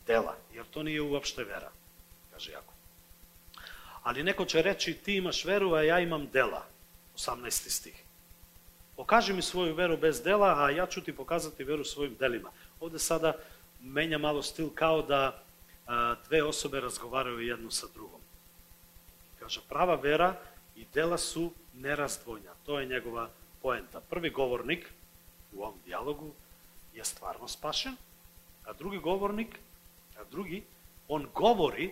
dela, 0.08 0.36
jer 0.54 0.66
to 0.66 0.84
nije 0.84 1.02
uopšte 1.02 1.44
vera, 1.44 1.72
kaže 2.32 2.52
Jakov. 2.52 2.74
Ali 4.04 4.24
neko 4.24 4.46
će 4.46 4.62
reći, 4.62 4.94
ti 4.94 5.16
imaš 5.16 5.46
veru, 5.46 5.74
a 5.74 5.84
ja 5.84 6.00
imam 6.00 6.28
dela, 6.28 6.66
18. 7.16 7.70
stih. 7.70 8.04
Pokaži 8.96 9.34
mi 9.34 9.42
svoju 9.42 9.76
veru 9.76 9.98
bez 9.98 10.22
dela, 10.22 10.64
a 10.64 10.70
ja 10.70 10.88
ću 10.88 11.02
ti 11.02 11.16
pokazati 11.16 11.64
veru 11.64 11.86
svojim 11.86 12.16
delima. 12.20 12.52
Ovde 12.80 13.00
sada 13.00 13.34
menja 13.82 14.18
malo 14.18 14.44
stil 14.44 14.70
kao 14.76 15.02
da 15.02 15.44
dve 16.28 16.44
osobe 16.44 16.80
razgovaraju 16.80 17.40
jednu 17.40 17.72
sa 17.72 17.88
drugom. 17.94 18.22
Kaže, 19.40 19.62
prava 19.70 19.96
vera 19.96 20.36
i 20.76 20.86
dela 20.94 21.18
su 21.18 21.52
nerazdvojna. 21.74 22.52
To 22.66 22.80
je 22.80 22.86
njegova 22.86 23.30
poenta. 23.62 24.02
Prvi 24.02 24.30
govornik 24.30 24.90
u 25.54 25.64
ovom 25.64 25.80
dijalogu 25.86 26.32
je 26.94 27.06
stvarno 27.06 27.48
spašen, 27.48 27.96
a 28.66 28.74
drugi 28.74 28.98
govornik 28.98 29.60
A 30.18 30.24
drugi, 30.32 30.64
on 31.08 31.28
govori 31.34 31.92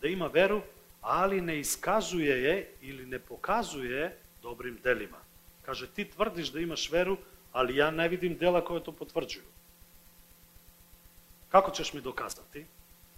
da 0.00 0.08
ima 0.08 0.26
veru, 0.26 0.62
ali 1.00 1.40
ne 1.40 1.60
iskazuje 1.60 2.42
je 2.42 2.70
ili 2.80 3.06
ne 3.06 3.18
pokazuje 3.18 4.18
dobrim 4.42 4.78
delima. 4.82 5.18
Kaže, 5.62 5.86
ti 5.86 6.04
tvrdiš 6.04 6.52
da 6.52 6.60
imaš 6.60 6.90
veru, 6.90 7.16
ali 7.52 7.76
ja 7.76 7.90
ne 7.90 8.08
vidim 8.08 8.36
dela 8.38 8.64
koje 8.64 8.84
to 8.84 8.92
potvrđuju. 8.92 9.44
Kako 11.48 11.70
ćeš 11.70 11.92
mi 11.92 12.00
dokazati? 12.00 12.66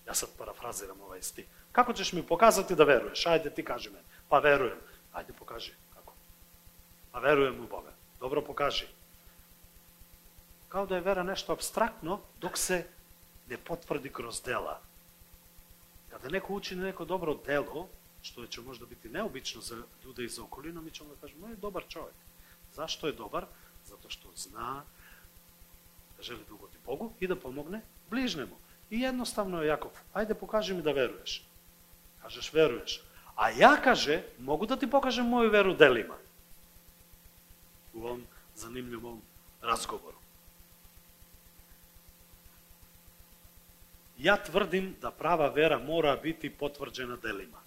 Јас 0.06 0.24
сад 0.24 0.34
парафразирам 0.38 1.00
овај 1.00 1.22
стих. 1.22 1.46
Како 1.72 1.92
ќеш 1.92 2.14
ми 2.14 2.22
показати 2.26 2.74
да 2.74 2.84
веруеш? 2.84 3.24
Ајде 3.26 3.54
ти 3.54 3.64
кажи 3.64 3.90
мене. 3.90 4.04
Па 4.28 4.40
верувам. 4.40 4.80
Ајде 5.14 5.32
покажи 5.32 5.74
како. 5.94 6.12
Па 7.12 7.20
верувам 7.20 7.60
во 7.60 7.66
Бога. 7.66 7.92
Добро 8.20 8.44
покажи. 8.44 8.88
Као 10.68 10.86
да 10.86 10.96
е 10.96 11.00
вера 11.00 11.24
нешто 11.24 11.52
абстрактно, 11.52 12.20
док 12.40 12.58
се 12.58 12.86
не 13.48 13.56
потврди 13.56 14.12
кроз 14.12 14.40
дела. 14.42 14.78
Каде 16.10 16.28
да 16.28 16.36
некој 16.36 16.50
учи 16.50 16.74
на 16.74 16.90
некое 16.90 17.06
добро 17.06 17.34
дело, 17.34 17.88
што 18.22 18.44
е 18.44 18.48
че 18.48 18.60
може 18.60 18.80
да 18.80 18.86
биде 18.86 19.08
необично 19.08 19.60
за 19.60 19.82
луѓе 20.04 20.26
и 20.26 20.28
за 20.28 20.42
околина, 20.42 20.80
ми 20.80 20.90
ќе 20.90 21.04
му 21.04 21.14
да 21.14 21.20
кажеме, 21.20 21.52
е 21.52 21.62
добар 21.62 21.86
човек. 21.88 22.14
Зашто 22.74 23.06
е 23.06 23.12
добар? 23.12 23.46
Затоа 23.86 24.10
што 24.10 24.32
знае 24.36 24.82
да 26.16 26.22
жели 26.22 26.44
да 26.48 26.54
угоди 26.54 26.78
Богу 26.84 27.12
и 27.20 27.26
да 27.26 27.40
помогне 27.40 27.82
ближнему. 28.10 28.56
И 28.90 29.04
едноставно 29.04 29.62
е 29.62 29.70
Јаков, 29.70 29.96
ајде 30.14 30.34
покажи 30.34 30.74
ми 30.74 30.82
да 30.82 30.92
веруеш. 30.92 31.42
Кажеш 32.22 32.52
веруеш. 32.52 33.00
А 33.36 33.50
ја 33.50 33.82
каже, 33.82 34.22
могу 34.38 34.66
да 34.66 34.76
ти 34.78 34.86
покажам 34.86 35.26
моју 35.26 35.50
веру 35.50 35.74
делима. 35.74 36.16
У 37.94 38.04
овом 38.04 38.26
занимљивом 38.56 39.22
разговору. 39.62 40.16
Ја 44.18 44.38
тврдим 44.44 44.94
да 45.00 45.10
права 45.10 45.48
вера 45.50 45.78
мора 45.78 46.16
бити 46.22 46.50
потврджена 46.50 47.16
делима. 47.16 47.58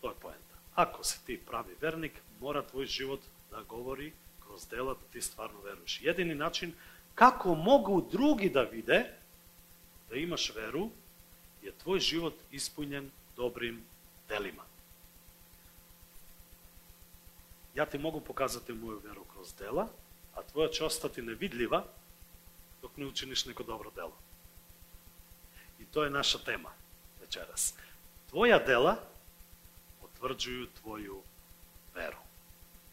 Тоа 0.00 0.12
е 0.12 0.20
поента. 0.20 0.56
Ако 0.76 1.04
си 1.04 1.20
ти 1.26 1.38
прави 1.40 1.74
верник, 1.80 2.12
мора 2.40 2.62
твој 2.62 2.84
живот 2.84 3.20
да 3.50 3.62
говори 3.62 4.12
кроз 4.46 4.66
дела 4.66 4.94
да 4.94 5.04
ти 5.12 5.22
стварно 5.22 5.60
веруеш. 5.64 6.00
Једини 6.04 6.34
начин 6.34 6.74
како 7.14 7.54
могу 7.54 8.02
други 8.02 8.50
да 8.50 8.64
виде 8.64 9.08
да 10.08 10.18
имаш 10.18 10.50
веру, 10.54 10.90
е 11.64 11.72
твој 11.72 11.98
живот 11.98 12.38
испуњен 12.52 13.08
добрим 13.36 13.80
делима. 14.28 14.64
Ја 17.74 17.88
ти 17.90 17.98
могу 17.98 18.20
покажати 18.20 18.72
моја 18.72 19.00
веру 19.02 19.24
кроз 19.24 19.52
дела, 19.58 19.88
а 20.34 20.42
твоја 20.42 20.70
ќе 20.70 21.02
да 21.02 21.08
ти 21.08 21.22
невидлива, 21.22 21.84
док 22.82 22.96
не 22.96 23.06
учиниш 23.06 23.44
неко 23.44 23.64
добро 23.64 23.90
дело. 23.90 24.14
И 25.80 25.84
тоа 25.84 26.06
е 26.06 26.10
наша 26.10 26.38
тема 26.44 26.72
вечерас. 27.20 27.74
Твоја 28.30 28.60
дела 28.66 28.98
потврджују 30.02 30.68
твоју 30.82 31.22
веру. 31.94 32.20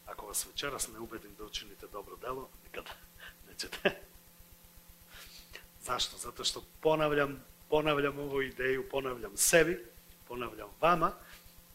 Ако 0.05 0.25
вас 0.25 0.43
вечерас 0.43 0.87
не 0.87 0.99
убедим 0.99 1.35
да 1.35 1.43
учините 1.43 1.87
добро 1.87 2.15
дело, 2.15 2.49
никада 2.63 2.95
не 3.47 3.53
ќе 3.53 4.10
Зашто? 5.81 6.17
Затоа 6.17 6.45
што 6.45 6.61
понавлям, 6.81 7.39
понавлям 7.69 8.19
овој 8.21 8.51
идеју, 8.51 8.85
понавлям 8.89 9.37
себе, 9.37 9.79
понавлям 10.27 10.69
вама, 10.79 11.13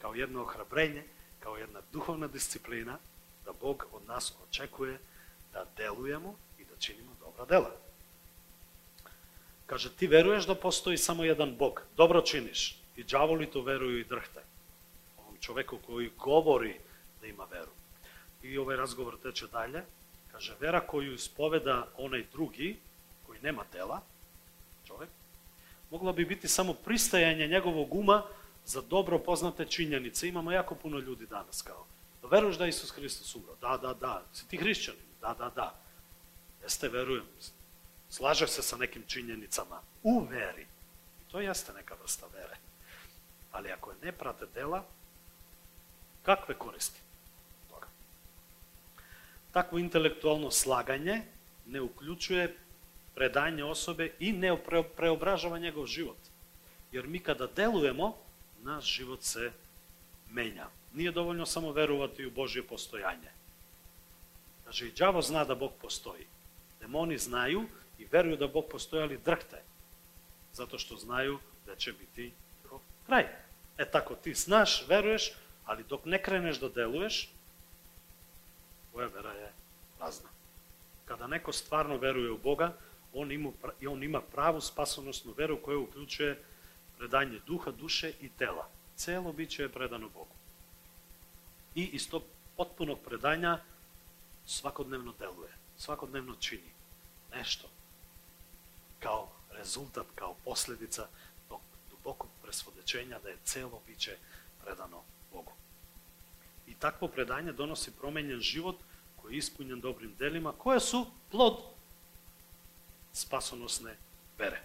као 0.01 0.15
едно 0.15 0.45
охрабрење, 0.47 1.03
као 1.43 1.57
една 1.59 1.83
духовна 1.93 2.29
дисциплина, 2.29 2.99
да 3.45 3.53
Бог 3.53 3.89
од 3.93 4.07
нас 4.07 4.33
очекува 4.47 4.99
да 5.53 5.67
делујемо 5.79 6.35
и 6.59 6.65
да 6.65 6.79
чиниме 6.79 7.13
добра 7.21 7.47
дела. 7.47 7.73
Каже, 9.67 9.91
ти 9.91 10.07
веруеш 10.07 10.47
да 10.47 10.61
постои 10.61 10.99
само 10.99 11.25
еден 11.25 11.57
Бог, 11.57 11.83
добро 11.97 12.23
чиниш, 12.23 12.79
и 12.97 13.03
джаволито 13.03 13.63
верују 13.67 14.01
и 14.01 14.05
дрхте. 14.05 14.43
Овам 15.19 15.39
човеку 15.41 15.81
кој 15.83 16.13
говори 16.17 16.79
да 17.21 17.27
има 17.27 17.47
веру. 17.51 17.73
И 18.43 18.55
овој 18.55 18.79
разговор 18.79 19.19
тече 19.19 19.51
дајле, 19.51 19.83
каже, 20.31 20.55
вера 20.61 20.79
коју 20.79 21.15
исповеда 21.19 21.89
онај 21.99 22.31
други, 22.31 22.77
nema 23.47 23.65
dela, 23.73 24.01
čovek, 24.87 25.09
mogla 25.91 26.13
bi 26.13 26.25
biti 26.25 26.49
samo 26.49 26.75
pristajanje 26.75 27.47
njegovog 27.47 27.95
uma 27.95 28.23
za 28.67 28.81
dobro 28.81 29.19
poznate 29.19 29.67
činjenice. 29.67 30.29
Imamo 30.29 30.53
jako 30.53 30.75
puno 30.75 30.99
ljudi 30.99 31.27
danas 31.27 31.63
kao, 31.63 31.87
da 32.23 32.29
veruješ 32.29 32.59
da 32.59 32.65
je 32.65 32.69
Isus 32.69 32.91
Hristos 32.91 33.35
umro? 33.35 33.55
Da, 33.61 33.79
da, 33.83 33.95
da. 33.95 34.23
Si 34.33 34.49
ti 34.49 34.57
hrišćanin? 34.57 35.01
Da, 35.21 35.35
da, 35.39 35.51
da. 35.55 35.75
Jeste, 36.63 36.89
verujem. 36.89 37.25
Slaže 38.11 38.47
se 38.47 38.63
sa 38.63 38.77
nekim 38.77 39.05
činjenicama. 39.07 39.81
U 40.03 40.21
veri. 40.21 40.67
I 41.21 41.33
to 41.33 41.41
jeste 41.41 41.73
neka 41.73 41.95
vrsta 42.03 42.27
vere. 42.35 42.57
Ali 43.53 43.73
ako 43.73 43.91
je 43.91 43.97
ne 44.03 44.13
prate 44.13 44.47
dela, 44.55 44.85
kakve 46.23 46.55
koristi 46.55 47.01
toga? 47.71 47.87
Takvo 49.53 49.79
intelektualno 49.79 50.51
slaganje 50.51 51.23
ne 51.67 51.81
uključuje 51.81 52.57
predanje 53.17 53.65
osobe 53.65 54.11
i 54.19 54.33
ne 54.33 54.57
preobražava 54.97 55.59
njegov 55.59 55.87
život. 55.87 56.17
Jer 56.93 57.07
mi 57.07 57.19
kada 57.19 57.47
delujemo, 57.47 58.17
naš 58.63 58.85
život 58.85 59.23
se 59.23 59.53
menja. 60.31 60.69
Nije 60.95 61.13
dovoljno 61.13 61.47
samo 61.47 61.73
verovati 61.73 62.27
u 62.27 62.31
Božje 62.31 62.63
postojanje. 62.63 63.31
Kaže, 64.65 64.89
i 64.89 64.93
đavo 64.93 65.23
zna 65.23 65.45
da 65.45 65.55
Bog 65.55 65.73
postoji. 65.83 66.27
Demoni 66.81 67.19
znaju 67.19 67.65
i 67.99 68.07
veruju 68.13 68.37
da 68.37 68.49
Bog 68.49 68.65
postoji, 68.71 69.03
ali 69.03 69.21
drhte. 69.25 69.63
Zato 70.53 70.79
što 70.79 70.97
znaju 70.97 71.39
da 71.67 71.77
će 71.77 71.93
biti 71.93 72.33
kraj. 73.07 73.27
E 73.79 73.91
tako, 73.91 74.15
ti 74.15 74.35
znaš, 74.35 74.85
veruješ, 74.89 75.33
ali 75.65 75.85
dok 75.89 76.05
ne 76.05 76.23
kreneš 76.23 76.61
da 76.61 76.69
deluješ, 76.69 77.31
tvoja 78.91 79.09
vera 79.09 79.33
je 79.33 79.53
prazna. 79.99 80.29
Kada 81.05 81.27
neko 81.27 81.53
stvarno 81.53 81.97
veruje 81.97 82.31
u 82.31 82.39
Boga, 82.39 82.73
on 83.17 83.33
ima, 83.33 83.51
on 83.89 84.03
ima 84.03 84.21
pravu 84.21 84.61
spasonosnu 84.61 85.35
veru 85.37 85.63
koja 85.63 85.79
uključuje 85.79 86.43
predanje 86.99 87.41
duha, 87.47 87.71
duše 87.71 88.13
i 88.21 88.29
tela. 88.29 88.69
Celo 88.97 89.33
biće 89.33 89.63
je 89.63 89.69
predano 89.69 90.09
Bogu. 90.09 90.35
I 91.75 91.85
iz 91.85 92.11
tog 92.11 92.23
potpunog 92.57 92.99
predanja 93.05 93.59
svakodnevno 94.47 95.13
deluje, 95.19 95.53
svakodnevno 95.79 96.35
čini 96.41 96.71
nešto 97.35 97.69
kao 99.01 99.29
rezultat, 99.51 100.07
kao 100.15 100.35
posledica 100.45 101.07
tog 101.49 101.61
dubokog 101.91 102.31
presvodećenja 102.43 103.19
da 103.19 103.29
je 103.29 103.37
celo 103.45 103.81
biće 103.87 104.17
predano 104.65 105.03
Bogu. 105.33 105.53
I 106.67 106.75
takvo 106.75 107.09
predanje 107.09 107.53
donosi 107.53 107.91
promenjen 107.91 108.41
život 108.41 108.77
koji 109.17 109.35
je 109.35 109.39
ispunjen 109.39 109.81
dobrim 109.81 110.15
delima, 110.19 110.53
koje 110.53 110.81
su 110.81 111.07
plod 111.31 111.76
спасоносне 113.17 113.97
вере. 114.39 114.63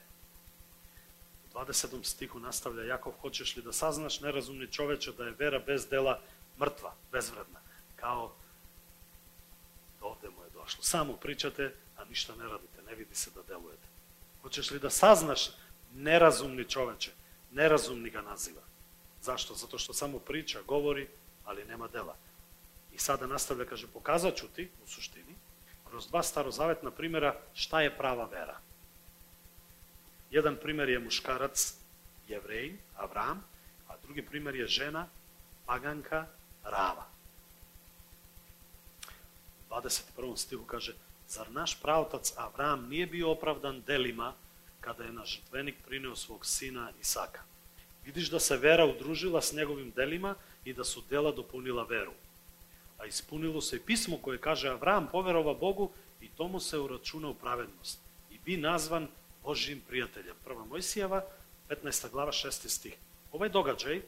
27 1.54 2.04
стиху 2.04 2.40
наставља 2.40 2.86
Јаков, 2.88 3.18
хочеш 3.20 3.58
ли 3.58 3.62
да 3.62 3.74
сазнаш 3.74 4.20
неразумни 4.20 4.68
човече 4.68 5.12
да 5.12 5.28
е 5.28 5.32
вера 5.32 5.60
без 5.60 5.86
дела 5.86 6.20
мртва, 6.60 6.92
безвредна, 7.12 7.60
као 7.96 8.30
довде 10.00 10.30
му 10.30 10.44
е 10.44 10.50
дошло. 10.50 10.84
Само 10.84 11.18
причате, 11.18 11.74
а 11.98 12.06
ништо 12.06 12.36
не 12.36 12.44
радите, 12.44 12.82
не 12.90 12.96
види 12.96 13.16
се 13.16 13.30
да 13.30 13.44
делуете. 13.44 13.88
Хочеш 14.42 14.72
ли 14.72 14.80
да 14.80 14.92
сазнаш 14.92 15.52
неразумни 15.94 16.64
човече, 16.64 17.14
неразумни 17.52 18.10
га 18.10 18.22
назива. 18.22 18.62
Зашто? 19.22 19.54
Зато 19.54 19.78
што 19.78 19.94
само 19.94 20.20
прича, 20.20 20.64
говори, 20.64 21.08
али 21.46 21.64
нема 21.66 21.88
дела. 21.88 22.16
И 22.92 23.00
сада 23.00 23.28
наставља, 23.28 23.66
каже, 23.66 23.88
показачу 23.88 24.48
ти, 24.48 24.70
у 24.84 24.88
суштини, 24.88 25.31
kroz 25.92 26.08
dva 26.08 26.24
starozavetna 26.24 26.92
primjera 26.92 27.36
šta 27.54 27.82
je 27.82 27.98
prava 27.98 28.26
vera. 28.26 28.58
Jedan 30.32 30.56
primjer 30.62 30.90
je 30.90 31.00
muškarac, 31.00 31.74
jevrej, 32.28 32.78
Avram, 32.96 33.44
a 33.88 33.94
drugi 34.04 34.22
primjer 34.22 34.56
je 34.56 34.68
žena, 34.68 35.08
paganka, 35.66 36.26
Rava. 36.64 37.06
U 39.70 39.74
21. 39.74 40.38
stihu 40.38 40.64
kaže, 40.64 40.94
zar 41.28 41.52
naš 41.52 41.82
pravotac 41.82 42.34
Avram 42.38 42.88
nije 42.88 43.06
bio 43.06 43.32
opravdan 43.32 43.82
delima 43.82 44.34
kada 44.80 45.04
je 45.04 45.12
na 45.12 45.26
žrtvenik 45.26 45.76
prineo 45.86 46.16
svog 46.16 46.46
sina 46.46 46.92
Isaka? 47.02 47.42
Vidiš 48.06 48.30
da 48.30 48.40
se 48.40 48.58
vera 48.58 48.86
udružila 48.86 49.42
s 49.42 49.54
njegovim 49.54 49.92
delima 49.92 50.36
i 50.66 50.74
da 50.74 50.84
su 50.84 51.04
dela 51.10 51.32
dopunila 51.32 51.84
veru 51.84 52.14
a 53.02 53.06
ispunilo 53.06 53.62
se 53.62 53.76
i 53.76 53.80
pismo 53.80 54.18
koje 54.22 54.38
kaže 54.38 54.70
Avram 54.70 55.08
poverova 55.12 55.54
Bogu 55.54 55.90
i 56.22 56.28
tomu 56.30 56.60
se 56.60 56.80
uračuna 56.80 57.30
u 57.30 57.34
pravednost 57.34 58.00
i 58.32 58.38
bi 58.46 58.58
nazvan 58.58 59.08
Božijim 59.44 59.82
prijateljem. 59.88 60.36
Prva 60.44 60.66
Mojsijeva, 60.66 61.24
15. 61.70 62.10
glava, 62.12 62.32
6. 62.32 62.70
stih. 62.70 62.94
Ovaj 63.32 63.50
događaj, 63.50 64.02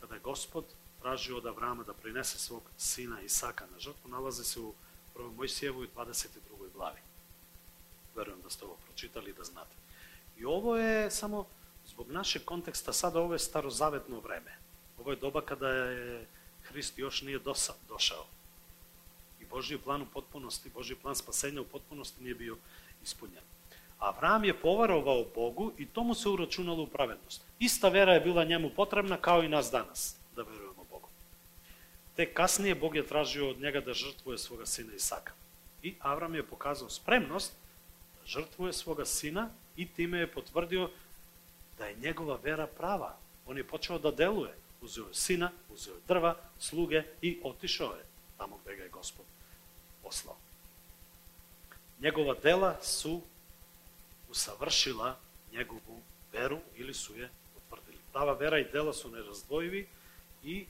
kada 0.00 0.14
je 0.14 0.20
gospod 0.20 0.64
tražio 1.02 1.36
od 1.36 1.46
Avrama 1.46 1.82
da 1.82 1.92
prinese 1.92 2.38
svog 2.38 2.62
sina 2.78 3.20
Isaka 3.20 3.66
na 3.72 3.78
žrtvu, 3.78 4.10
nalazi 4.10 4.44
se 4.44 4.60
u 4.60 4.74
1. 5.14 5.36
Mojsijevoj 5.36 5.88
22. 5.96 6.28
glavi. 6.74 7.00
Verujem 8.16 8.40
da 8.42 8.50
ste 8.50 8.64
ovo 8.64 8.76
pročitali 8.86 9.30
i 9.30 9.34
da 9.34 9.44
znate. 9.44 9.74
I 10.38 10.44
ovo 10.44 10.76
je 10.76 11.10
samo 11.10 11.46
zbog 11.86 12.10
našeg 12.10 12.44
konteksta, 12.44 12.92
sada 12.92 13.20
ovo 13.20 13.32
je 13.32 13.38
starozavetno 13.38 14.20
vreme. 14.20 14.58
Ovo 14.98 15.10
je 15.10 15.16
doba 15.16 15.40
kada 15.40 15.68
je 15.68 16.26
Hrist 16.68 16.98
još 16.98 17.22
nije 17.22 17.38
dosa, 17.38 17.74
došao. 17.88 18.26
I 19.40 19.44
Božji 19.44 19.78
plan 19.78 20.02
u 20.02 20.06
potpunosti, 20.06 20.70
Božji 20.74 20.96
plan 20.96 21.16
spasenja 21.16 21.60
u 21.60 21.64
potpunosti 21.64 22.22
nije 22.22 22.34
bio 22.34 22.56
ispunjen. 23.02 23.42
Avram 23.98 24.44
je 24.44 24.60
poverovao 24.60 25.24
Bogu 25.34 25.72
i 25.78 25.86
to 25.86 26.02
mu 26.04 26.14
se 26.14 26.28
uračunalo 26.28 26.82
u 26.82 26.86
pravednost. 26.86 27.42
Ista 27.58 27.88
vera 27.88 28.12
je 28.12 28.20
bila 28.20 28.44
njemu 28.44 28.70
potrebna 28.70 29.16
kao 29.16 29.42
i 29.42 29.48
nas 29.48 29.70
danas, 29.70 30.16
da 30.36 30.42
verujemo 30.42 30.84
Bogu. 30.90 31.08
Tek 32.16 32.34
kasnije 32.34 32.74
Bog 32.74 32.96
je 32.96 33.06
tražio 33.06 33.50
od 33.50 33.60
njega 33.60 33.80
da 33.80 33.94
žrtvuje 33.94 34.38
svoga 34.38 34.66
sina 34.66 34.94
Isaka. 34.94 35.32
I 35.82 35.94
Avram 36.00 36.34
je 36.34 36.46
pokazao 36.46 36.90
spremnost 36.90 37.52
da 38.20 38.26
žrtvuje 38.26 38.72
svoga 38.72 39.04
sina 39.04 39.50
i 39.76 39.88
time 39.88 40.18
je 40.18 40.32
potvrdio 40.32 40.90
da 41.78 41.86
je 41.86 41.96
njegova 41.96 42.38
vera 42.42 42.66
prava. 42.66 43.16
On 43.46 43.56
je 43.56 43.64
počeo 43.64 43.98
da 43.98 44.10
deluje 44.10 44.54
uzeo 44.84 45.08
je 45.08 45.14
sina, 45.14 45.50
uzeo 45.70 45.94
je 45.94 46.00
drva, 46.08 46.36
sluge 46.58 47.02
i 47.22 47.40
otišao 47.44 47.94
je 47.94 48.04
tamo 48.36 48.58
gde 48.64 48.76
ga 48.76 48.82
je 48.82 48.88
gospod 48.88 49.26
poslao. 50.02 50.36
Njegova 52.00 52.34
dela 52.42 52.82
su 52.82 53.22
usavršila 54.30 55.16
njegovu 55.52 56.02
veru 56.32 56.58
ili 56.74 56.94
su 56.94 57.16
je 57.16 57.30
potvrdili. 57.54 57.98
Prava 58.12 58.32
vera 58.32 58.58
i 58.58 58.70
dela 58.72 58.92
su 58.92 59.10
nerazdvojivi 59.10 59.88
i 60.44 60.66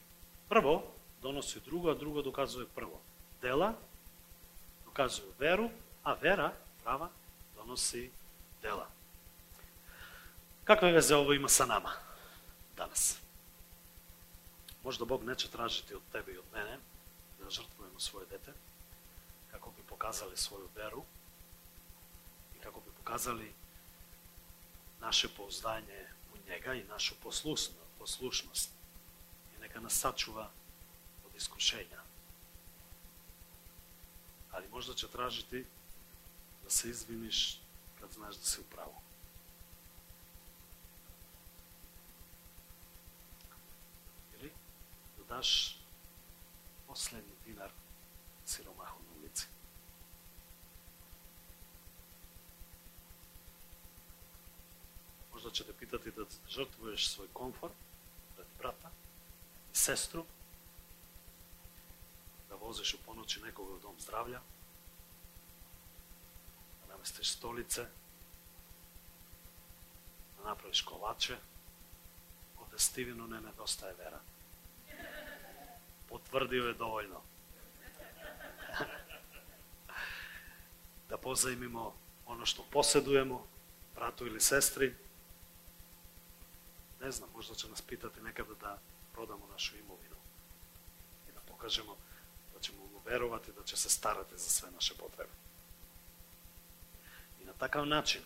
prvo 0.49 0.83
donosi 1.23 1.61
drugo, 1.61 1.91
a 1.91 1.95
drugo 1.95 2.23
dokazuje 2.23 2.67
prvo. 2.75 3.01
Dela 3.43 3.75
dokazuju 4.85 5.33
veru, 5.39 5.71
a 6.03 6.15
vera, 6.15 6.53
prava, 6.83 7.09
donosi 7.55 8.11
dela. 8.63 8.89
Kakve 10.65 10.93
veze 10.93 11.17
ovo 11.17 11.33
ima 11.33 11.49
sa 11.49 11.67
nama 11.67 11.93
danas? 12.77 13.24
Може 14.85 14.99
да 14.99 15.07
Бог 15.07 15.23
не 15.23 15.37
че 15.37 15.51
тражи 15.51 15.81
тражите 15.81 15.97
од 15.97 16.03
тебе 16.13 16.33
и 16.33 16.39
од 16.39 16.49
мене 16.53 16.77
да 17.41 17.51
жртвуваме 17.51 18.01
своје 18.01 18.27
дете, 18.29 18.53
како 19.49 19.71
би 19.73 19.83
показали 19.89 20.37
своју 20.37 20.69
веру 20.77 21.05
и 22.53 22.61
како 22.61 22.81
би 22.85 22.93
показали 22.99 23.49
наше 25.01 25.31
поздање 25.37 26.03
у 26.35 26.43
Нега 26.49 26.75
и 26.77 26.85
нашу 26.85 27.17
послушност. 27.25 28.73
И 29.57 29.61
нека 29.61 29.81
нас 29.81 29.97
сачува 29.97 30.51
од 31.25 31.41
искушења. 31.41 32.05
Али 34.53 34.69
можда 34.69 34.93
ќе 34.93 35.09
тражи 35.09 35.49
ти 35.49 35.65
да 36.65 36.71
се 36.71 36.93
извиниш 36.93 37.61
кад 38.01 38.13
знаеш 38.13 38.37
да 38.37 38.47
си 38.47 38.61
управо. 38.61 39.04
даш 45.35 45.79
последни 46.87 47.33
динар 47.47 47.71
сиромаху 48.47 49.03
на 49.03 49.17
улици. 49.19 49.47
Можда 55.33 55.51
ќе 55.51 55.67
те 55.67 55.75
питат 55.81 56.07
и 56.07 56.13
да 56.15 56.27
жртвуеш 56.55 57.09
свој 57.11 57.33
комфорт, 57.35 57.75
да 58.37 58.37
пред 58.37 58.53
брата, 58.61 58.91
да 59.73 59.79
сестру, 59.85 60.23
да 62.49 62.61
возиш 62.63 62.95
у 62.95 63.01
поночи 63.03 63.43
некога 63.43 63.75
во 63.75 63.81
дом 63.83 63.99
здравја, 63.99 64.39
да 66.83 66.93
наместиш 66.93 67.33
столице, 67.35 67.89
да 70.37 70.47
направиш 70.53 70.85
колаче, 70.87 71.41
од 72.63 72.79
не 73.35 73.41
недостае 73.49 73.99
вера. 73.99 74.23
Potvrdio 76.15 76.65
je 76.65 76.75
dovoljno. 76.75 77.21
da 81.09 81.17
pozajmimo 81.17 81.95
ono 82.27 82.47
što 82.47 82.65
posjedujemo, 82.71 83.47
bratu 83.95 84.27
ili 84.27 84.41
sestri. 84.41 84.95
Ne 87.01 87.11
znam, 87.11 87.29
možda 87.35 87.55
će 87.55 87.69
nas 87.69 87.83
pitati 87.83 88.21
nekada 88.21 88.55
da 88.61 88.79
prodamo 89.13 89.47
našu 89.53 89.77
imovinu 89.77 90.17
i 91.29 91.33
da 91.33 91.41
pokažemo 91.41 91.97
da 92.55 92.61
ćemo 92.61 92.79
mu 92.79 93.01
verovati 93.05 93.53
da 93.53 93.65
će 93.65 93.77
se 93.77 93.91
starati 93.91 94.39
za 94.39 94.51
sve 94.51 94.71
naše 94.71 94.95
potrebe. 94.95 95.33
I 97.43 97.45
na 97.45 97.53
takav 97.53 97.87
način 97.87 98.23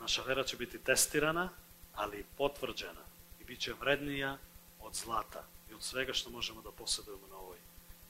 naša 0.00 0.22
vera 0.22 0.44
će 0.44 0.56
biti 0.56 0.78
testirana, 0.78 1.48
ali 1.94 2.18
i 2.20 2.24
potvrđena 2.36 3.04
i 3.40 3.44
bit 3.44 3.60
će 3.60 3.72
vrednija 3.72 4.38
od 4.80 4.94
zlata 4.94 5.44
i 5.72 5.74
od 5.74 5.82
svega 5.82 6.12
što 6.12 6.30
možemo 6.30 6.62
da 6.62 6.70
posjedujemo 6.70 7.26
na 7.26 7.36
ovoj 7.36 7.58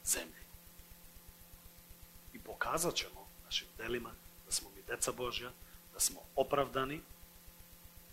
zemlji. 0.05 0.43
I 2.33 2.39
pokazat 2.39 2.95
ćemo 2.95 3.27
našim 3.45 3.69
delima 3.79 4.11
da 4.47 4.53
smo 4.53 4.71
mi 4.77 4.83
deca 4.83 5.13
Božja, 5.13 5.51
da 5.95 6.01
smo 6.01 6.21
opravdani, 6.37 7.01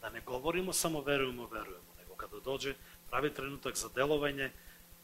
da 0.02 0.10
ne 0.10 0.22
govorimo 0.22 0.74
samo 0.74 1.02
verujemo, 1.02 1.48
verujemo, 1.48 1.94
nego 2.00 2.16
kada 2.16 2.40
dođe 2.40 2.76
pravi 3.10 3.34
trenutak 3.34 3.76
za 3.76 3.90
delovanje, 3.96 4.52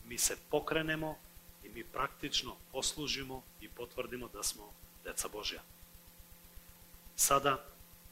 mi 0.05 0.17
se 0.17 0.37
pokrenemo 0.49 1.17
i 1.63 1.69
mi 1.69 1.83
praktično 1.83 2.55
poslužimo 2.71 3.43
i 3.61 3.69
potvrdimo 3.69 4.27
da 4.27 4.43
smo 4.43 4.69
deca 5.03 5.27
Božja. 5.27 5.61
Sada, 7.15 7.65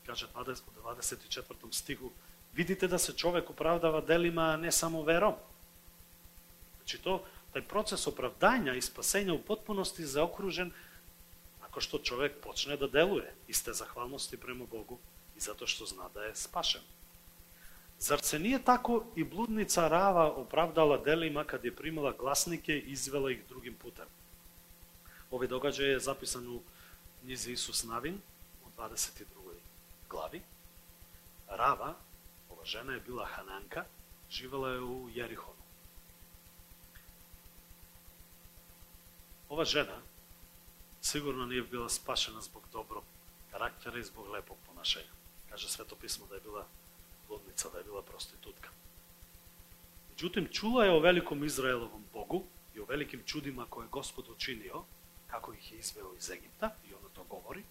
kaže 0.05 0.25
u 0.25 0.79
24. 0.81 1.43
stihu, 1.71 2.11
vidite 2.53 2.87
da 2.87 2.97
se 2.97 3.13
čovek 3.13 3.49
opravdava 3.49 4.01
delima, 4.01 4.57
ne 4.57 4.71
samo 4.71 5.03
verom. 5.03 5.33
Znači 6.83 6.97
to, 6.97 7.23
taj 7.53 7.61
proces 7.61 8.07
opravdanja 8.07 8.73
i 8.73 8.81
spasenja 8.81 9.33
u 9.33 9.41
potpunosti 9.41 10.05
zaokružen 10.05 10.71
ako 11.61 11.81
što 11.81 11.97
čovek 11.97 12.31
počne 12.43 12.77
da 12.77 12.87
deluje 12.87 13.33
iste 13.47 13.73
zahvalnosti 13.73 14.37
prema 14.37 14.65
Bogu 14.65 14.97
i 15.37 15.39
zato 15.39 15.67
što 15.67 15.85
zna 15.85 16.09
da 16.13 16.23
je 16.23 16.35
spašen. 16.35 16.81
Zar 17.99 18.21
se 18.21 18.39
nije 18.39 18.63
tako 18.63 19.05
i 19.15 19.23
bludnica 19.23 19.87
Rava 19.87 20.31
opravdala 20.31 20.97
delima 20.97 21.43
kad 21.43 21.65
je 21.65 21.75
primala 21.75 22.11
glasnike 22.11 22.73
i 22.73 22.91
izvela 22.91 23.31
ih 23.31 23.43
drugim 23.49 23.73
putem? 23.73 24.05
Ovaj 25.31 25.47
događaj 25.47 25.87
je 25.87 25.99
zapisan 25.99 26.47
u 26.47 26.61
knjizi 27.21 27.51
Isus 27.51 27.83
Navin 27.83 28.21
u 28.65 28.81
22. 28.81 29.23
glavi. 30.09 30.41
Rava, 31.47 31.95
ova 32.49 32.65
žena 32.65 32.93
je 32.93 32.99
bila 32.99 33.25
Hananka, 33.25 33.85
živela 34.29 34.69
je 34.69 34.79
u 34.81 35.09
Jerihonu. 35.13 35.62
Ova 39.53 39.65
žena 39.65 39.97
sigurno 41.01 41.45
nije 41.45 41.61
bila 41.61 41.89
spašena 41.89 42.41
zbog 42.41 42.63
dobrog 42.71 43.03
karaktera 43.51 43.99
i 43.99 44.03
zbog 44.03 44.27
lepog 44.27 44.57
ponašanja. 44.67 45.13
Kaže 45.49 45.69
Sveto 45.69 45.95
pismo 45.95 46.25
da 46.29 46.35
je 46.35 46.41
bila 46.41 46.65
bludnica, 47.27 47.69
da 47.69 47.77
je 47.77 47.83
bila 47.83 48.01
prostitutka. 48.01 48.69
Međutim, 50.09 50.47
čula 50.51 50.85
je 50.85 50.91
o 50.91 50.99
velikom 50.99 51.43
Izraelovom 51.43 52.03
Bogu 52.13 52.43
i 52.75 52.79
o 52.79 52.85
velikim 52.85 53.23
čudima 53.25 53.65
koje 53.69 53.85
je 53.85 53.89
Gospod 53.89 54.29
učinio, 54.29 54.83
kako 55.27 55.53
ih 55.53 55.71
je 55.71 55.79
izveo 55.79 56.15
iz 56.17 56.29
Egipta, 56.29 56.75
i 56.89 56.93
ona 56.93 57.09
to 57.15 57.23
govori, 57.23 57.63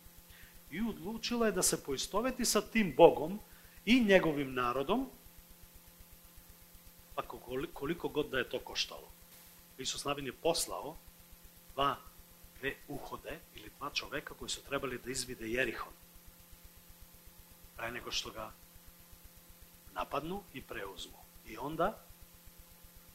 i 0.71 0.81
odlučila 0.81 1.47
je 1.47 1.53
da 1.53 1.63
se 1.63 1.85
poistoveti 1.85 2.45
sa 2.45 2.61
tim 2.61 2.95
Bogom 2.97 3.41
i 3.85 4.01
njegovim 4.05 4.55
narodom, 4.55 5.09
pa 7.15 7.23
koliko 7.73 8.09
god 8.09 8.29
da 8.29 8.39
je 8.39 8.51
to 8.51 8.59
koštalo. 8.59 9.09
Isus 9.79 10.05
Navin 10.05 10.27
je 10.27 10.33
poslao 10.33 10.97
dva 11.75 11.97
dve 12.61 12.75
uhode 12.89 13.39
ili 13.55 13.71
dva 13.79 13.91
čoveka 13.91 14.35
koji 14.35 14.49
su 14.49 14.63
trebali 14.63 14.99
da 14.99 15.11
izvide 15.11 15.51
Jerihon. 15.51 15.93
Pre 17.77 17.93
nego 17.93 18.13
što 18.13 18.31
ga 18.31 18.53
napadnu 19.95 20.43
i 20.55 20.63
preuzmu. 20.63 21.19
I 21.47 21.57
onda, 21.57 21.99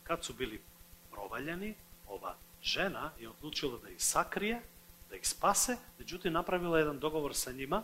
kad 0.04 0.26
su 0.26 0.34
bili 0.34 0.62
provaljeni, 1.12 1.76
ova 2.08 2.36
žena 2.62 3.12
je 3.20 3.30
odlučila 3.30 3.80
da 3.80 3.90
ih 3.90 4.04
sakrije, 4.04 4.62
da 5.10 5.16
ih 5.16 5.28
spase, 5.28 5.78
međutim 6.00 6.34
napravila 6.34 6.80
jedan 6.80 7.00
dogovor 7.00 7.36
sa 7.36 7.52
njima, 7.52 7.84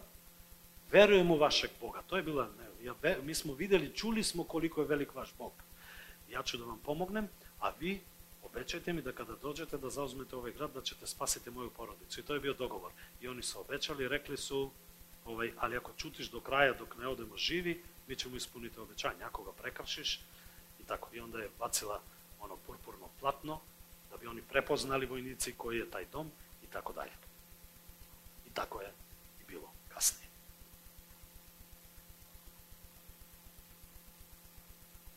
verujem 0.92 1.32
u 1.32 1.38
vašeg 1.38 1.72
Boga. 1.82 2.02
To 2.08 2.18
je 2.18 2.24
bila, 2.24 2.50
ne, 2.60 2.86
ja, 2.86 2.94
mi 3.24 3.36
smo 3.36 3.54
videli, 3.54 3.96
čuli 3.96 4.24
smo 4.24 4.44
koliko 4.44 4.82
je 4.82 4.88
velik 4.88 5.16
vaš 5.16 5.30
Bog. 5.38 5.52
Ja 6.30 6.44
ću 6.44 6.58
da 6.58 6.66
vam 6.66 6.80
pomognem, 6.80 7.28
a 7.60 7.72
vi 7.80 8.02
obećajte 8.54 8.94
mi 8.94 9.02
da 9.02 9.12
kada 9.12 9.36
dođete 9.42 9.78
da 9.78 9.90
zauzmete 9.90 10.36
ovaj 10.36 10.52
grad, 10.52 10.72
da 10.74 10.82
ćete 10.82 11.08
spasiti 11.08 11.52
moju 11.52 11.70
porodicu. 11.70 12.20
I 12.20 12.24
to 12.24 12.34
je 12.34 12.40
bio 12.40 12.54
dogovor. 12.54 12.92
I 13.22 13.28
oni 13.28 13.44
su 13.44 13.60
obećali, 13.60 14.08
rekli 14.08 14.38
su, 14.38 14.72
ovaj, 15.26 15.52
ali 15.58 15.78
ako 15.78 15.92
čutiš 15.98 16.30
do 16.30 16.40
kraja 16.40 16.74
dok 16.74 16.98
ne 16.98 17.08
odemo 17.08 17.38
živi, 17.38 17.84
mi 18.08 18.16
ćemo 18.16 18.36
ispuniti 18.36 18.80
obećanje. 18.80 19.24
Ako 19.24 19.44
ga 19.44 19.52
prekršiš, 19.52 20.20
i 20.80 20.84
tako. 20.88 21.10
I 21.14 21.20
onda 21.20 21.40
je 21.40 21.50
bacila 21.60 22.02
ono 22.40 22.56
purpurno 22.56 23.08
platno, 23.20 23.60
da 24.12 24.18
bi 24.18 24.28
oni 24.28 24.42
prepoznali 24.42 25.06
vojnici 25.06 25.54
koji 25.58 25.78
je 25.78 25.92
taj 25.92 26.06
dom 26.12 26.32
i 26.64 26.68
tako 26.68 26.94
dalje. 26.94 27.12
I 28.48 28.54
tako 28.54 28.82
je 28.82 28.92
i 29.42 29.44
bilo 29.48 29.72
kasnije. 29.90 30.28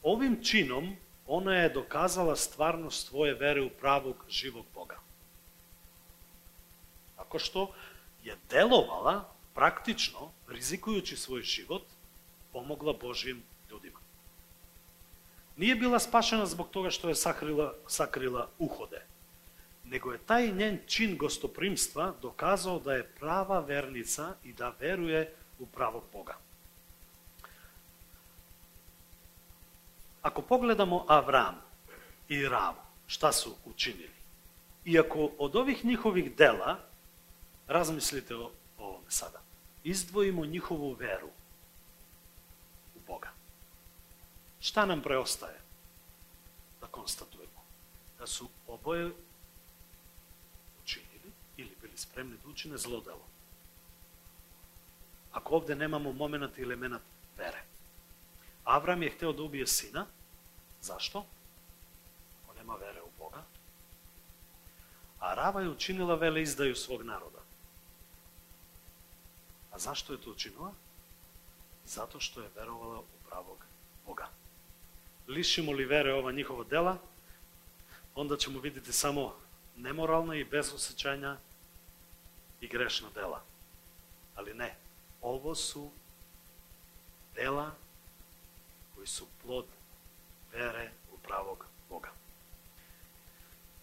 Ovim 0.03 0.45
činom 0.45 0.97
ona 1.27 1.55
je 1.55 1.69
dokazala 1.69 2.37
stvarnost 2.37 3.09
svoje 3.09 3.35
vere 3.35 3.63
u 3.63 3.71
pravog 3.71 4.25
živog 4.29 4.65
Boga. 4.75 4.97
Tako 7.17 7.39
što 7.39 7.75
je 8.25 8.37
delovala 8.51 9.33
praktično, 9.55 10.31
rizikujući 10.49 11.17
svoj 11.17 11.43
život, 11.43 11.83
pomogla 12.53 12.93
Božijim 12.93 13.43
ljudima. 13.71 13.99
Nije 15.57 15.75
bila 15.75 15.99
spašena 15.99 16.47
zbog 16.47 16.69
toga 16.71 16.91
što 16.91 17.09
je 17.09 17.15
sakrila, 17.15 17.75
sakrila 17.89 18.49
uhode, 18.59 19.03
nego 19.85 20.13
je 20.13 20.19
taj 20.19 20.53
njen 20.53 20.79
čin 20.87 21.17
gostoprimstva 21.17 22.15
dokazao 22.23 22.79
da 22.79 22.95
je 22.95 23.13
prava 23.21 23.61
vernica 23.61 24.35
i 24.45 24.53
da 24.53 24.75
veruje 24.81 25.35
u 25.59 25.67
pravog 25.67 26.05
Boga. 26.13 26.37
Ako 30.27 30.43
pogledamo 30.43 31.05
Avram 31.09 31.55
i 32.29 32.49
Ravu, 32.49 32.83
šta 33.07 33.33
su 33.33 33.55
učinili? 33.65 34.17
Iako 34.85 35.31
od 35.39 35.57
ovih 35.57 35.85
njihovih 35.85 36.37
dela, 36.37 36.79
razmislite 37.67 38.37
o 38.37 38.51
ovome 38.79 39.11
sada, 39.11 39.41
izdvojimo 39.85 40.45
njihovu 40.45 40.93
veru 40.93 41.29
u 42.95 42.99
Boga. 43.07 43.29
Šta 44.61 44.87
nam 44.87 45.03
preostaje 45.03 45.61
da 46.81 46.87
konstatujemo? 46.87 47.63
Da 48.19 48.27
su 48.27 48.49
oboje 48.67 49.11
učinili 50.83 51.31
ili 51.57 51.77
bili 51.81 51.97
spremni 51.97 52.37
da 52.45 52.51
učine 52.51 52.79
zlo 52.79 53.01
delo. 53.01 53.27
Ako 55.33 55.55
ovde 55.55 55.75
nemamo 55.75 56.13
moment 56.13 56.59
ili 56.59 56.75
element 56.75 57.03
vere. 57.39 57.66
Avram 58.67 59.03
je 59.03 59.11
hteo 59.11 59.33
da 59.33 59.43
ubije 59.43 59.67
sina, 59.67 60.07
Zašto? 60.87 61.27
On 62.49 62.57
nema 62.57 62.75
vere 62.75 63.03
u 63.03 63.11
Boga. 63.19 63.43
A 65.19 65.35
Rava 65.35 65.61
je 65.61 65.69
učinila 65.69 66.15
vele 66.15 66.43
izdaju 66.43 66.77
svog 66.77 67.03
naroda. 67.03 67.43
A 69.73 69.79
zašto 69.79 70.13
je 70.13 70.21
to 70.21 70.31
učinila? 70.31 70.73
Zato 71.87 72.21
što 72.21 72.41
je 72.41 72.51
verovala 72.57 72.99
u 73.01 73.29
pravog 73.29 73.65
Boga. 74.07 74.29
Lišimo 75.29 75.73
li 75.73 75.85
vere 75.85 76.15
ova 76.15 76.33
njihova 76.33 76.65
dela, 76.65 76.99
onda 78.15 78.37
ćemo 78.37 78.61
vidjeti 78.61 78.93
samo 78.93 79.35
nemoralna 79.77 80.35
i 80.35 80.45
bezosećanja 80.45 81.37
i 82.61 82.69
grešna 82.69 83.09
dela. 83.15 83.43
Ali 84.35 84.55
ne, 84.55 84.75
ovo 85.21 85.55
su 85.55 85.91
dela 87.35 87.75
кои 89.07 89.13
су 89.13 89.27
плод 89.43 89.67
вере 90.53 90.93
у 91.13 91.17
правог 91.19 91.67
Бога. 91.89 92.11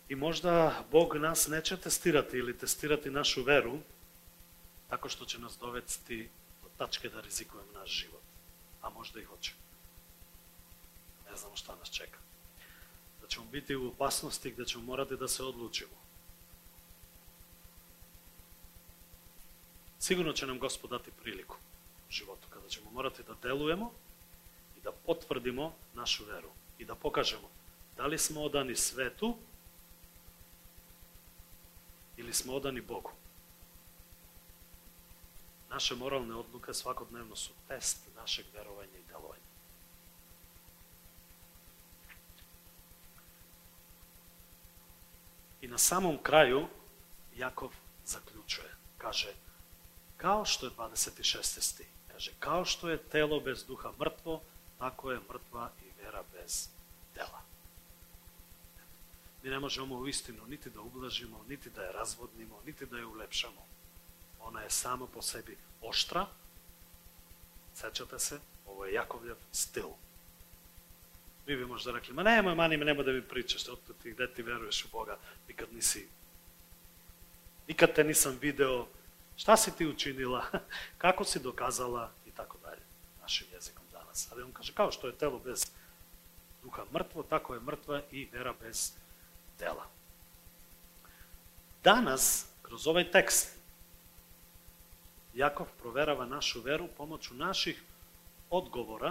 И 0.09 0.15
можда 0.15 0.83
Бог 0.91 1.15
нас 1.15 1.47
не 1.47 1.61
ќе 1.63 1.79
тестирате 1.79 2.37
или 2.37 2.53
тестирате 2.53 3.09
нашу 3.09 3.43
веру, 3.43 3.79
тако 4.89 5.07
што 5.07 5.23
ќе 5.23 5.39
нас 5.39 5.55
довести 5.55 6.27
до 6.63 6.69
тачка 6.77 7.09
да 7.09 7.23
ризикуваме 7.23 7.71
наш 7.71 7.89
живот. 7.89 8.21
А 8.81 8.89
можда 8.89 9.21
и 9.21 9.23
хоче. 9.23 9.55
Не 11.31 11.37
знам 11.37 11.55
што 11.55 11.75
нас 11.79 11.87
чека. 11.87 12.19
Да 13.21 13.27
ќе 13.27 13.47
бити 13.47 13.79
у 13.79 13.87
опасности 13.95 14.51
да 14.51 14.67
ќе 14.67 14.83
морате 14.83 15.15
да 15.15 15.29
се 15.31 15.43
одлучимо. 15.43 15.95
Сигурно 19.99 20.35
ќе 20.35 20.51
нам 20.51 20.59
Господ 20.59 20.91
дати 20.91 21.15
прилику 21.23 21.55
животот, 22.11 22.51
каде 22.51 22.67
ќе 22.67 22.83
морате 22.91 23.23
да 23.23 23.39
делуемо, 23.39 23.93
da 24.83 24.91
potvrdimo 24.91 25.73
našu 25.93 26.25
veru 26.25 26.49
i 26.77 26.85
da 26.85 26.95
pokažemo 26.95 27.49
Da 27.97 28.05
li 28.05 28.17
smo 28.17 28.41
odani 28.41 28.75
svetu 28.75 29.37
ili 32.17 32.33
smo 32.33 32.53
odani 32.53 32.81
Bogu? 32.81 33.11
Naše 35.69 35.95
moralne 35.95 36.35
odluke 36.35 36.73
svakodnevno 36.73 37.35
su 37.35 37.51
test 37.67 37.97
našeg 38.15 38.45
verovanja 38.53 38.97
i 38.97 39.07
delovanja. 39.07 39.43
I 45.61 45.67
na 45.67 45.77
samom 45.77 46.17
kraju 46.23 46.67
Jakov 47.35 47.71
zaključuje. 48.05 48.75
Kaže, 48.97 49.33
kao 50.17 50.45
što 50.45 50.65
je 50.65 50.71
26. 50.71 51.61
sti, 51.61 51.85
kaže, 52.11 52.31
kao 52.39 52.65
što 52.65 52.89
je 52.89 52.97
telo 52.97 53.39
bez 53.39 53.65
duha 53.65 53.91
mrtvo, 53.99 54.41
tako 54.83 55.11
je 55.11 55.19
mrtva 55.29 55.71
i 55.85 56.03
vera 56.03 56.23
bez 56.33 56.67
dela. 57.15 57.41
Mi 59.43 59.49
ne 59.49 59.59
možemo 59.59 59.95
u 59.95 60.07
istinu 60.07 60.45
niti 60.47 60.69
da 60.69 60.81
ublažimo, 60.81 61.45
niti 61.49 61.69
da 61.69 61.81
je 61.83 61.91
razvodnimo, 61.91 62.61
niti 62.65 62.85
da 62.85 62.97
je 62.97 63.05
ulepšamo. 63.05 63.65
Ona 64.39 64.61
je 64.61 64.69
sama 64.69 65.07
po 65.07 65.21
sebi 65.21 65.57
oštra. 65.81 66.27
Sećate 67.75 68.19
se, 68.19 68.39
ovo 68.65 68.85
je 68.85 68.93
Jakovljev 68.93 69.35
stil. 69.51 69.87
Mi 71.47 71.55
bi 71.55 71.65
možda 71.65 71.91
rekli, 71.91 72.13
ma 72.13 72.23
nemoj, 72.23 72.55
mani 72.55 72.77
me, 72.77 72.85
nemoj 72.85 73.05
da 73.05 73.11
mi 73.11 73.21
pričaš, 73.21 73.67
otkud 73.67 73.95
ti, 74.03 74.11
gde 74.11 74.33
ti 74.33 74.43
veruješ 74.43 74.85
u 74.85 74.87
Boga, 74.91 75.17
nikad 75.47 75.73
nisi, 75.73 76.07
nikad 77.67 77.95
te 77.95 78.03
nisam 78.03 78.37
video, 78.41 78.87
šta 79.37 79.57
si 79.57 79.77
ti 79.77 79.87
učinila, 79.87 80.45
kako 81.03 81.25
si 81.25 81.39
dokazala 81.39 82.11
i 82.27 82.31
tako 82.31 82.57
dalje, 82.57 82.81
našim 83.21 83.47
jezikom 83.53 83.82
danas. 84.13 84.31
Ali 84.31 84.43
on 84.43 84.51
kaže, 84.51 84.73
kao 84.73 84.91
što 84.91 85.07
je 85.07 85.17
telo 85.17 85.39
bez 85.39 85.65
duha 86.63 86.83
mrtvo, 86.93 87.23
tako 87.23 87.53
je 87.53 87.59
mrtva 87.59 88.01
i 88.11 88.29
vera 88.31 88.53
bez 88.61 88.93
dela. 89.59 89.85
Danas, 91.83 92.45
kroz 92.61 92.87
ovaj 92.87 93.11
tekst, 93.11 93.55
Jakov 95.33 95.67
proverava 95.81 96.25
našu 96.25 96.61
veru 96.61 96.87
pomoću 96.97 97.33
naših 97.33 97.83
odgovora 98.49 99.09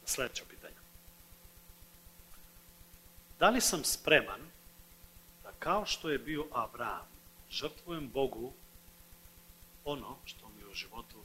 na 0.00 0.06
sledeća 0.06 0.44
pitanja. 0.50 0.80
Da 3.38 3.50
li 3.50 3.60
sam 3.60 3.84
spreman 3.84 4.40
da 5.42 5.52
kao 5.58 5.86
što 5.86 6.10
je 6.10 6.18
bio 6.18 6.46
Abraham, 6.52 7.06
žrtvujem 7.50 8.08
Bogu 8.08 8.52
ono 9.84 10.16
što 10.24 10.48
mi 10.48 10.64
u 10.64 10.74
životu 10.74 11.23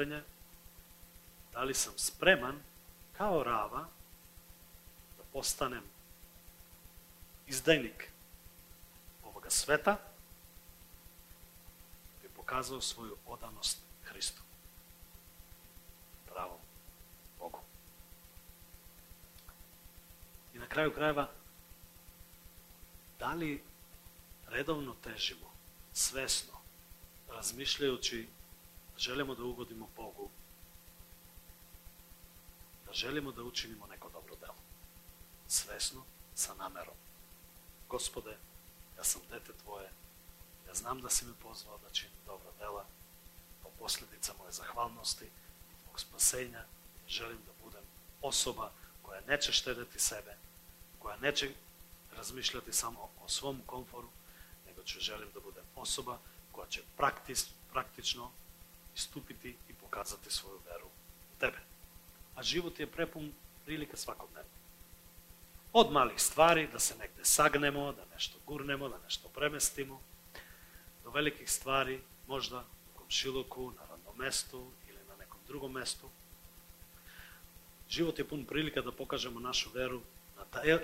Pitanje, 0.00 0.22
da 1.52 1.62
li 1.62 1.74
sam 1.74 1.92
spreman 1.96 2.62
kao 3.12 3.42
Rava 3.42 3.88
da 5.18 5.24
postanem 5.32 5.82
izdajnik 7.46 8.08
ovoga 9.24 9.50
sveta 9.50 9.98
bi 12.22 12.28
pokazao 12.28 12.80
svoju 12.80 13.16
odanost 13.26 13.78
Hristu. 14.04 14.42
Pravom 16.26 16.60
Bogu. 17.38 17.60
I 20.54 20.58
na 20.58 20.66
kraju 20.66 20.94
krajeva, 20.94 21.30
da 23.18 23.32
li 23.32 23.62
redovno 24.48 24.94
težimo, 25.04 25.50
svesno, 25.92 26.52
razmišljajući 27.28 28.26
da 28.26 28.39
želimo 29.00 29.34
da 29.34 29.44
ugodimo 29.44 29.88
Bogu, 29.96 30.30
da 32.86 32.92
želimo 32.92 33.32
da 33.32 33.42
učinimo 33.42 33.86
neko 33.86 34.10
dobro 34.10 34.36
delo. 34.36 34.60
Svesno, 35.48 36.04
sa 36.34 36.54
namerom. 36.54 36.94
Gospode, 37.88 38.36
ja 38.98 39.04
sam 39.04 39.22
dete 39.30 39.52
Tvoje, 39.62 39.90
ja 40.68 40.74
znam 40.74 41.00
da 41.00 41.10
si 41.10 41.24
me 41.24 41.32
pozvao 41.42 41.78
da 41.78 41.90
činim 41.90 42.16
dobra 42.26 42.50
dela, 42.58 42.84
po 43.62 43.68
posljedica 43.78 44.32
moje 44.38 44.52
zahvalnosti 44.52 45.24
i 45.24 45.84
Tvog 45.84 46.00
spasenja 46.00 46.64
želim 47.08 47.38
da 47.46 47.64
budem 47.64 47.84
osoba 48.22 48.70
koja 49.02 49.20
neće 49.20 49.52
štedeti 49.52 49.98
sebe, 49.98 50.36
koja 50.98 51.16
neće 51.16 51.54
razmišljati 52.16 52.72
samo 52.72 53.08
o 53.24 53.28
svom 53.28 53.62
komforu, 53.66 54.08
nego 54.66 54.82
ću 54.82 55.00
želim 55.00 55.28
da 55.34 55.40
budem 55.40 55.64
osoba 55.76 56.18
koja 56.52 56.68
će 56.68 56.82
praktis, 56.96 57.46
praktično 57.72 58.30
иступите 59.00 59.56
и 59.68 59.76
покажате 59.80 60.30
своја 60.30 60.60
веру 60.68 60.88
во 60.92 61.40
тебе. 61.40 61.60
А 62.36 62.42
живот 62.42 62.80
е 62.80 62.86
препун 62.86 63.32
прилика 63.64 63.96
свакодневно. 63.96 64.50
Од 65.72 65.92
мали 65.94 66.18
ствари, 66.18 66.66
да 66.66 66.80
се 66.80 66.96
негде 66.98 67.24
сагнемо, 67.24 67.92
да 67.92 68.04
нешто 68.12 68.38
гурнемо, 68.46 68.88
да 68.88 68.98
нешто 69.04 69.28
преместимо, 69.28 70.00
до 71.04 71.10
велики 71.10 71.46
ствари, 71.46 72.00
можда 72.28 72.64
во 72.86 73.00
комшилоку, 73.00 73.70
на 73.70 73.86
родно 73.90 74.12
место 74.18 74.58
или 74.88 74.98
на 75.08 75.16
неком 75.16 75.40
друго 75.46 75.68
место. 75.68 76.06
Живот 77.88 78.18
е 78.18 78.28
пун 78.28 78.46
прилика 78.46 78.82
да 78.82 78.92
покажемо 78.92 79.40
нашу 79.40 79.70
веру 79.70 80.02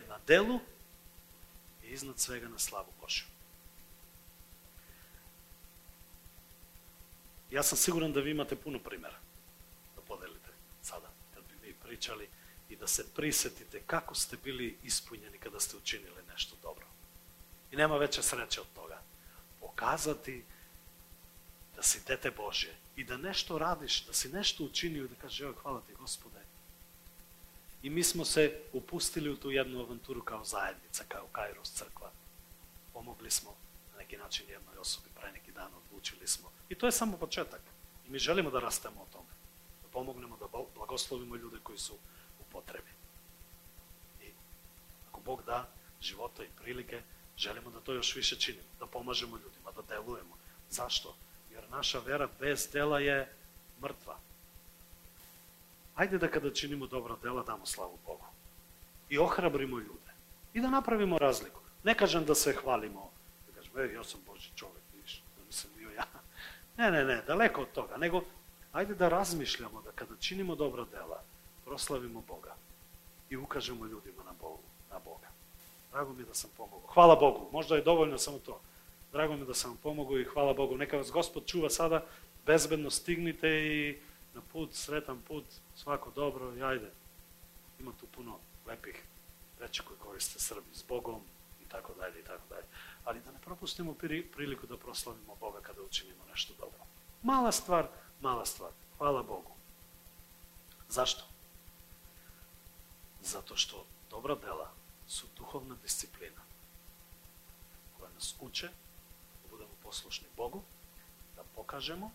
на 0.08 0.18
делу 0.26 0.60
и 1.82 1.94
изнад 1.94 2.20
свега 2.20 2.48
на 2.48 2.58
славу 2.58 2.92
Божју. 3.02 3.35
Ja 7.50 7.62
sam 7.62 7.78
siguran 7.78 8.12
da 8.12 8.20
vi 8.20 8.30
imate 8.30 8.56
puno 8.56 8.78
primjera 8.78 9.18
da 9.96 10.02
podelite 10.02 10.50
sada, 10.82 11.10
kad 11.34 11.44
bi 11.44 11.66
vi 11.66 11.74
pričali 11.74 12.28
i 12.68 12.76
da 12.76 12.86
se 12.86 13.04
prisetite 13.14 13.82
kako 13.86 14.14
ste 14.14 14.36
bili 14.44 14.78
ispunjeni 14.82 15.38
kada 15.38 15.60
ste 15.60 15.76
učinili 15.76 16.22
nešto 16.32 16.56
dobro. 16.62 16.86
I 17.72 17.76
nema 17.76 17.96
veće 17.96 18.22
sreće 18.22 18.60
od 18.60 18.66
toga. 18.74 19.02
Pokazati 19.60 20.44
da 21.76 21.82
si 21.82 22.00
dete 22.06 22.30
Božje 22.30 22.74
i 22.96 23.04
da 23.04 23.16
nešto 23.16 23.58
radiš, 23.58 24.04
da 24.06 24.12
si 24.12 24.28
nešto 24.28 24.64
učinio 24.64 25.04
i 25.04 25.08
da 25.08 25.14
kažeš, 25.14 25.40
evo, 25.40 25.54
hvala 25.62 25.80
ti 25.80 25.94
gospode. 25.94 26.40
I 27.82 27.90
mi 27.90 28.02
smo 28.02 28.24
se 28.24 28.60
upustili 28.72 29.30
u 29.30 29.36
tu 29.36 29.50
jednu 29.50 29.80
avanturu 29.80 30.22
kao 30.22 30.44
zajednica, 30.44 31.04
kao 31.08 31.26
Kairos 31.32 31.72
crkva. 31.72 32.10
Pomogli 32.92 33.30
smo 33.30 33.56
neki 34.06 34.16
način 34.16 34.46
jednoj 34.48 34.78
osobi 34.78 35.08
pre 35.20 35.32
neki 35.32 35.52
dan, 35.52 35.70
odlučili 35.74 36.26
smo. 36.26 36.50
I 36.68 36.74
to 36.74 36.86
je 36.86 36.92
samo 36.92 37.16
početak. 37.16 37.60
I 38.06 38.10
mi 38.10 38.18
želimo 38.18 38.50
da 38.50 38.60
rastemo 38.60 39.02
o 39.02 39.12
tome. 39.12 39.30
Da 39.82 39.88
pomognemo, 39.88 40.36
da 40.36 40.46
blagoslovimo 40.74 41.36
ljude 41.36 41.56
koji 41.62 41.78
su 41.78 41.94
potrebi. 42.52 42.90
I 44.22 44.30
ako 45.08 45.20
Bog 45.20 45.42
da 45.46 45.68
života 46.00 46.44
i 46.44 46.54
prilike, 46.62 47.02
želimo 47.36 47.70
da 47.70 47.80
to 47.80 47.92
još 47.92 48.14
više 48.16 48.36
činimo, 48.36 48.68
da 48.80 48.86
pomažemo 48.86 49.36
ljudima, 49.36 49.70
da 49.76 49.82
delujemo. 49.82 50.36
Zašto? 50.70 51.16
Jer 51.50 51.70
naša 51.70 51.98
vera 51.98 52.28
bez 52.40 52.68
dela 52.72 53.00
je 53.00 53.32
mrtva. 53.82 54.18
Ajde 55.94 56.18
da 56.18 56.30
kada 56.30 56.54
činimo 56.54 56.86
dobra 56.86 57.16
dela 57.22 57.42
damo 57.42 57.66
slavu 57.66 57.98
Bogu. 58.06 58.26
I 59.08 59.18
ohrabrimo 59.18 59.78
ljude. 59.78 60.12
I 60.54 60.60
da 60.60 60.70
napravimo 60.70 61.18
razliku. 61.18 61.60
Ne 61.84 61.94
kažem 61.94 62.24
da 62.24 62.34
se 62.34 62.52
hvalimo, 62.52 63.10
e, 63.76 63.92
ja 63.92 64.04
sam 64.04 64.20
Boži 64.26 64.50
čovek, 64.56 64.82
vidiš, 64.94 65.22
da 65.36 65.44
nisam 65.46 65.70
bio 65.76 65.90
ja. 65.90 66.04
Ne, 66.76 66.90
ne, 66.90 67.04
ne, 67.04 67.22
daleko 67.26 67.62
od 67.62 67.72
toga. 67.72 67.96
Nego, 67.96 68.22
ajde 68.72 68.94
da 68.94 69.08
razmišljamo 69.08 69.82
da 69.82 69.92
kada 69.92 70.16
činimo 70.20 70.54
dobra 70.54 70.84
dela, 70.84 71.22
proslavimo 71.64 72.22
Boga 72.28 72.54
i 73.30 73.36
ukažemo 73.36 73.86
ljudima 73.86 74.22
na, 74.24 74.32
Bogu, 74.40 74.62
na 74.90 74.98
Boga. 74.98 75.28
Drago 75.92 76.12
mi 76.12 76.22
je 76.22 76.26
da 76.26 76.34
sam 76.34 76.50
pomogao. 76.56 76.90
Hvala 76.94 77.16
Bogu, 77.16 77.48
možda 77.52 77.76
je 77.76 77.82
dovoljno 77.82 78.18
samo 78.18 78.38
to. 78.38 78.60
Drago 79.12 79.34
mi 79.34 79.40
je 79.40 79.46
da 79.46 79.54
sam 79.54 79.70
vam 79.70 79.78
pomogao 79.82 80.18
i 80.18 80.24
hvala 80.24 80.54
Bogu. 80.54 80.76
Neka 80.76 80.96
vas 80.96 81.10
Gospod 81.10 81.46
čuva 81.46 81.70
sada, 81.70 82.04
bezbedno 82.46 82.90
stignite 82.90 83.48
i 83.48 83.98
na 84.34 84.40
put, 84.52 84.74
sretan 84.74 85.22
put, 85.28 85.44
svako 85.76 86.10
dobro 86.10 86.56
i 86.56 86.62
ajde. 86.62 86.90
Ima 87.80 87.92
tu 88.00 88.06
puno 88.06 88.38
lepih 88.66 89.02
reći 89.60 89.82
koje 89.82 89.98
koriste 89.98 90.38
Srbi 90.38 90.74
s 90.74 90.82
Bogom 90.88 91.20
i 91.66 91.68
tako 91.68 91.92
dalje 91.94 92.20
i 92.20 92.24
tako 92.24 92.42
dalje. 92.50 92.66
али 93.06 93.20
да 93.20 93.32
не 93.32 93.38
пропустиме 93.38 93.94
прилику 93.98 94.66
да 94.66 94.78
прославиме 94.78 95.34
Бога 95.40 95.62
каде 95.62 95.80
учинимо 95.80 96.24
нешто 96.28 96.52
добро. 96.54 96.86
Мала 97.22 97.52
ствар, 97.52 97.90
мала 98.20 98.46
ствар. 98.46 98.72
Хвала 98.96 99.22
Богу. 99.22 99.56
Зашто? 100.88 101.24
Зато 103.22 103.56
што 103.56 103.86
добра 104.10 104.36
дела 104.36 104.70
су 105.08 105.26
духовна 105.36 105.76
дисциплина 105.82 106.42
која 107.98 108.10
нас 108.14 108.34
уче 108.40 108.70
да 109.42 109.48
будеме 109.48 109.76
послушни 109.82 110.26
Богу, 110.36 110.64
да 111.36 111.44
покажемо, 111.54 112.12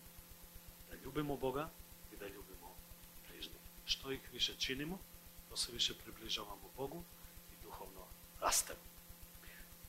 да 0.90 0.96
љубимо 0.96 1.36
Бога 1.36 1.68
и 2.12 2.16
да 2.16 2.28
љубимо 2.28 2.72
ближни. 3.28 3.58
Што 3.86 4.12
их 4.12 4.28
више 4.32 4.58
чинимо, 4.58 4.98
то 5.48 5.56
се 5.56 5.72
више 5.72 5.98
приближавамо 5.98 6.68
Богу 6.76 7.04
и 7.52 7.62
духовно 7.62 8.06
растеме. 8.40 8.91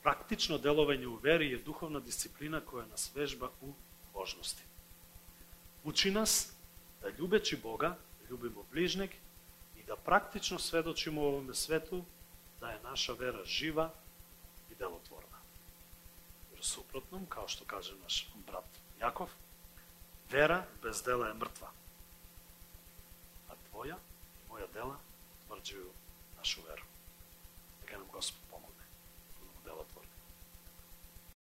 Praktično 0.03 0.57
delovanje 0.57 1.07
u 1.07 1.15
veri 1.15 1.51
je 1.51 1.57
duhovna 1.57 1.99
disciplina 1.99 2.59
koja 2.61 2.85
nas 2.85 3.11
vežba 3.15 3.49
u 3.61 3.73
božnosti. 4.13 4.63
Uči 5.83 6.11
nas 6.11 6.51
da 7.01 7.09
ljubeći 7.09 7.57
Boga, 7.57 7.97
ljubimo 8.29 8.63
bližnjeg 8.71 9.09
i 9.77 9.83
da 9.83 9.95
praktično 9.95 10.59
svedočimo 10.59 11.21
u 11.21 11.25
ovome 11.25 11.53
svetu 11.53 12.03
da 12.59 12.69
je 12.69 12.83
naša 12.83 13.13
vera 13.13 13.45
živa 13.45 13.93
i 14.71 14.75
delotvorna. 14.75 15.37
Jer 16.51 16.63
suprotnom, 16.63 17.25
kao 17.25 17.47
što 17.47 17.65
kaže 17.65 17.95
naš 18.03 18.27
brat 18.47 18.65
Jakov, 18.99 19.29
vera 20.31 20.65
bez 20.81 21.03
dela 21.03 21.27
je 21.27 21.33
mrtva. 21.33 21.71
A 23.49 23.53
tvoja 23.69 23.95
i 24.45 24.49
moja 24.49 24.67
dela 24.73 24.97
tvrđuju 25.47 25.89
našu 26.37 26.61
veru. 26.67 26.83